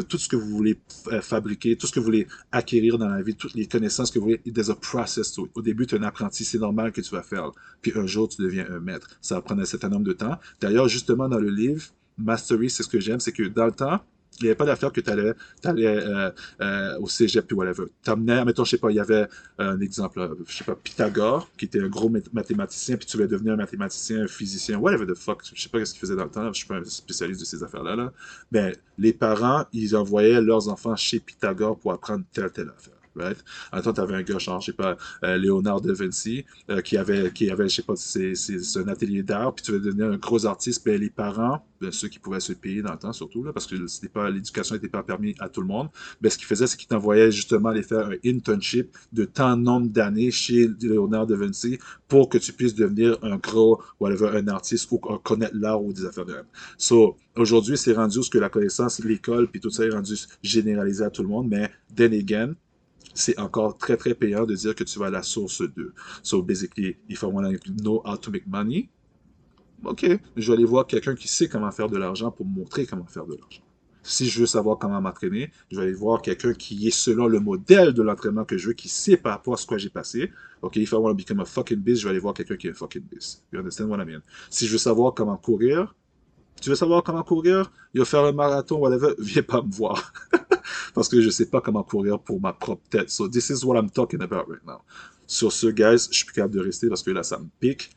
tout 0.08 0.18
ce 0.18 0.28
que 0.28 0.36
vous 0.36 0.48
voulez 0.48 0.78
euh, 1.08 1.20
fabriquer, 1.20 1.76
tout 1.76 1.86
ce 1.86 1.92
que 1.92 2.00
vous 2.00 2.06
voulez 2.06 2.26
acquérir 2.50 2.98
dans 2.98 3.08
la 3.08 3.22
vie, 3.22 3.34
toutes 3.34 3.54
les 3.54 3.66
connaissances 3.66 4.10
que 4.10 4.18
vous 4.18 4.26
voulez, 4.26 4.38
there's 4.52 4.70
a 4.70 4.74
process 4.74 5.32
to. 5.32 5.48
Au 5.54 5.62
début, 5.62 5.86
tu 5.86 5.94
es 5.94 5.98
un 5.98 6.02
apprenti, 6.02 6.44
c'est 6.44 6.58
normal 6.58 6.92
que 6.92 7.00
tu 7.00 7.10
vas 7.10 7.22
faire. 7.22 7.50
Puis 7.80 7.92
un 7.94 8.06
jour, 8.06 8.28
tu 8.28 8.42
deviens 8.42 8.66
un 8.70 8.80
maître. 8.80 9.08
Ça 9.20 9.36
va 9.36 9.42
prendre 9.42 9.62
un 9.62 9.66
certain 9.66 9.88
nombre 9.88 10.04
de 10.04 10.12
temps. 10.12 10.38
D'ailleurs, 10.60 10.88
justement, 10.88 11.28
dans 11.28 11.40
le 11.40 11.50
livre, 11.50 11.82
Mastery, 12.18 12.70
c'est 12.70 12.82
ce 12.82 12.88
que 12.88 13.00
j'aime, 13.00 13.20
c'est 13.20 13.32
que 13.32 13.44
dans 13.44 13.66
le 13.66 13.72
temps, 13.72 14.00
il 14.40 14.44
n'y 14.44 14.48
avait 14.48 14.56
pas 14.56 14.64
d'affaire 14.64 14.92
que 14.92 15.00
tu 15.00 15.10
allais, 15.10 15.32
allais 15.64 15.86
euh, 15.86 16.30
euh, 16.60 16.98
au 16.98 17.08
cégep 17.08 17.46
puis 17.46 17.56
whatever. 17.56 17.84
T'amenais, 18.02 18.44
mettons, 18.44 18.64
je 18.64 18.70
sais 18.70 18.78
pas, 18.78 18.90
il 18.90 18.96
y 18.96 19.00
avait 19.00 19.26
un 19.58 19.80
exemple, 19.80 20.36
je 20.46 20.56
sais 20.56 20.64
pas, 20.64 20.74
Pythagore, 20.74 21.48
qui 21.56 21.66
était 21.66 21.80
un 21.80 21.88
gros 21.88 22.10
mathématicien, 22.32 22.96
puis 22.96 23.06
tu 23.06 23.16
voulais 23.16 23.28
devenir 23.28 23.54
un 23.54 23.56
mathématicien, 23.56 24.24
un 24.24 24.28
physicien, 24.28 24.78
whatever 24.78 25.06
the 25.06 25.14
fuck, 25.14 25.42
je 25.54 25.60
sais 25.60 25.68
pas 25.68 25.84
ce 25.84 25.92
qu'il 25.92 26.00
faisait 26.00 26.16
dans 26.16 26.24
le 26.24 26.30
temps, 26.30 26.52
je 26.52 26.58
suis 26.58 26.66
pas 26.66 26.76
un 26.76 26.84
spécialiste 26.84 27.40
de 27.40 27.46
ces 27.46 27.62
affaires-là, 27.62 27.96
là. 27.96 28.12
mais 28.50 28.72
les 28.98 29.12
parents, 29.12 29.64
ils 29.72 29.96
envoyaient 29.96 30.40
leurs 30.40 30.68
enfants 30.68 30.96
chez 30.96 31.20
Pythagore 31.20 31.78
pour 31.78 31.92
apprendre 31.92 32.24
telle 32.32 32.50
telle 32.50 32.68
affaire. 32.68 33.01
Right? 33.16 33.38
Temps, 33.82 33.92
t'avais 33.92 34.14
un 34.14 34.22
gars, 34.22 34.38
genre, 34.38 34.60
je 34.60 34.66
sais 34.66 34.72
pas, 34.72 34.96
euh, 35.24 35.36
Léonard 35.36 35.80
de 35.80 35.92
Vinci, 35.92 36.44
euh, 36.70 36.80
qui 36.80 36.96
avait, 36.96 37.32
qui 37.32 37.50
avait, 37.50 37.68
je 37.68 37.76
sais 37.76 37.82
pas, 37.82 37.94
c'est, 37.96 38.34
un 38.76 38.88
atelier 38.88 39.22
d'art, 39.22 39.54
puis 39.54 39.64
tu 39.64 39.72
veux 39.72 39.80
devenir 39.80 40.06
un 40.06 40.16
gros 40.16 40.46
artiste, 40.46 40.84
ben 40.84 41.00
les 41.00 41.10
parents, 41.10 41.64
ben, 41.80 41.90
ceux 41.90 42.08
qui 42.08 42.18
pouvaient 42.18 42.40
se 42.40 42.52
payer 42.52 42.80
dans 42.82 42.92
le 42.92 42.98
temps, 42.98 43.12
surtout, 43.12 43.42
là, 43.42 43.52
parce 43.52 43.66
que 43.66 43.86
c'était 43.86 44.08
pas, 44.08 44.30
l'éducation 44.30 44.76
n'était 44.76 44.88
pas 44.88 45.02
permis 45.02 45.34
à 45.40 45.48
tout 45.48 45.60
le 45.60 45.66
monde, 45.66 45.88
ben 46.20 46.30
ce 46.30 46.38
qu'ils 46.38 46.46
faisaient, 46.46 46.66
c'est 46.66 46.76
qu'ils 46.76 46.88
t'envoyaient 46.88 47.32
justement 47.32 47.70
aller 47.70 47.82
faire 47.82 48.06
un 48.06 48.16
internship 48.24 48.96
de 49.12 49.24
tant 49.24 49.56
nombre 49.56 49.88
d'années 49.88 50.30
chez 50.30 50.70
Léonard 50.80 51.26
de 51.26 51.34
Vinci 51.34 51.78
pour 52.08 52.28
que 52.28 52.38
tu 52.38 52.52
puisses 52.52 52.74
devenir 52.74 53.18
un 53.22 53.36
gros, 53.36 53.82
whatever, 54.00 54.36
un 54.36 54.48
artiste 54.48 54.90
ou 54.92 54.98
connaître 54.98 55.56
l'art 55.56 55.82
ou 55.82 55.92
des 55.92 56.04
affaires 56.04 56.24
de 56.24 56.34
même. 56.34 56.46
So, 56.78 57.16
aujourd'hui, 57.36 57.76
c'est 57.76 57.92
rendu 57.92 58.22
ce 58.22 58.30
que 58.30 58.38
la 58.38 58.48
connaissance, 58.48 59.02
l'école, 59.04 59.48
puis 59.48 59.60
tout 59.60 59.70
ça 59.70 59.84
est 59.84 59.90
rendu 59.90 60.14
généralisé 60.42 61.04
à 61.04 61.10
tout 61.10 61.22
le 61.22 61.28
monde, 61.28 61.48
mais 61.48 61.70
then 61.94 62.12
again, 62.12 62.54
c'est 63.14 63.38
encore 63.38 63.76
très 63.78 63.96
très 63.96 64.14
payant 64.14 64.46
de 64.46 64.54
dire 64.54 64.74
que 64.74 64.84
tu 64.84 64.98
vas 64.98 65.06
à 65.06 65.10
la 65.10 65.22
source 65.22 65.62
de. 65.62 65.92
So 66.22 66.42
basically, 66.42 66.96
if 67.08 67.22
I 67.22 67.26
want 67.26 67.50
to 67.52 67.72
know 67.82 68.02
how 68.04 68.16
to 68.16 68.30
make 68.30 68.46
money, 68.46 68.88
ok, 69.84 70.06
je 70.36 70.46
vais 70.46 70.56
aller 70.56 70.64
voir 70.64 70.86
quelqu'un 70.86 71.14
qui 71.14 71.28
sait 71.28 71.48
comment 71.48 71.70
faire 71.70 71.88
de 71.88 71.96
l'argent 71.96 72.30
pour 72.30 72.46
me 72.46 72.54
montrer 72.54 72.86
comment 72.86 73.06
faire 73.06 73.26
de 73.26 73.34
l'argent. 73.34 73.62
Si 74.04 74.28
je 74.28 74.40
veux 74.40 74.46
savoir 74.46 74.78
comment 74.78 75.00
m'entraîner, 75.00 75.52
je 75.70 75.76
vais 75.76 75.84
aller 75.84 75.92
voir 75.92 76.22
quelqu'un 76.22 76.54
qui 76.54 76.88
est 76.88 76.90
selon 76.90 77.28
le 77.28 77.38
modèle 77.38 77.92
de 77.92 78.02
l'entraînement 78.02 78.44
que 78.44 78.58
je 78.58 78.68
veux, 78.68 78.72
qui 78.72 78.88
sait 78.88 79.16
par 79.16 79.32
rapport 79.32 79.54
à 79.54 79.56
ce 79.56 79.64
que 79.64 79.78
j'ai 79.78 79.90
passé. 79.90 80.32
Ok, 80.60 80.76
if 80.76 80.90
I 80.90 80.96
want 80.96 81.10
to 81.10 81.14
become 81.14 81.38
a 81.38 81.44
fucking 81.44 81.78
beast, 81.78 82.00
je 82.00 82.06
vais 82.06 82.10
aller 82.10 82.18
voir 82.18 82.34
quelqu'un 82.34 82.56
qui 82.56 82.66
est 82.66 82.70
un 82.70 82.74
fucking 82.74 83.02
beast. 83.02 83.44
You 83.52 83.60
understand 83.60 83.86
what 83.86 84.02
I 84.02 84.04
mean? 84.04 84.20
Si 84.50 84.66
je 84.66 84.72
veux 84.72 84.78
savoir 84.78 85.14
comment 85.14 85.36
courir, 85.36 85.94
tu 86.60 86.68
veux 86.68 86.74
savoir 86.74 87.04
comment 87.04 87.22
courir? 87.22 87.72
Il 87.94 88.00
va 88.00 88.04
faire 88.04 88.24
un 88.24 88.32
marathon, 88.32 88.78
whatever, 88.78 89.14
viens 89.18 89.42
pas 89.42 89.62
me 89.62 89.70
voir. 89.70 90.12
Parce 90.94 91.08
que 91.08 91.20
je 91.20 91.30
sais 91.30 91.46
pas 91.46 91.60
comment 91.60 91.82
courir 91.82 92.18
pour 92.18 92.40
ma 92.40 92.52
propre 92.52 92.82
tête. 92.90 93.10
So 93.10 93.28
this 93.28 93.50
is 93.50 93.64
what 93.64 93.78
I'm 93.78 93.90
talking 93.90 94.22
about 94.22 94.48
right 94.48 94.64
now. 94.66 94.82
Sur 95.26 95.52
ce, 95.52 95.68
guys, 95.68 96.08
je 96.10 96.16
suis 96.16 96.26
plus 96.26 96.34
capable 96.34 96.54
de 96.54 96.60
rester 96.60 96.88
parce 96.88 97.02
que 97.02 97.10
là, 97.10 97.22
ça 97.22 97.38
me 97.38 97.48
pique. 97.60 97.90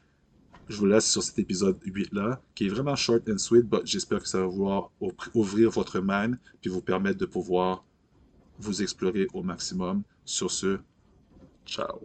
Je 0.68 0.78
vous 0.78 0.86
laisse 0.86 1.10
sur 1.10 1.22
cet 1.22 1.38
épisode 1.38 1.78
8-là, 1.86 2.42
qui 2.56 2.66
est 2.66 2.70
vraiment 2.70 2.96
short 2.96 3.30
and 3.30 3.38
sweet, 3.38 3.66
but 3.66 3.82
j'espère 3.86 4.20
que 4.20 4.28
ça 4.28 4.40
va 4.40 4.48
vouloir 4.48 4.90
ouvrir 5.36 5.70
votre 5.70 6.02
mind, 6.04 6.40
puis 6.60 6.72
vous 6.72 6.82
permettre 6.82 7.20
de 7.20 7.26
pouvoir 7.26 7.86
vous 8.58 8.82
explorer 8.82 9.28
au 9.34 9.44
maximum. 9.44 10.02
Sur 10.24 10.50
ce, 10.50 10.80
ciao. 11.68 12.00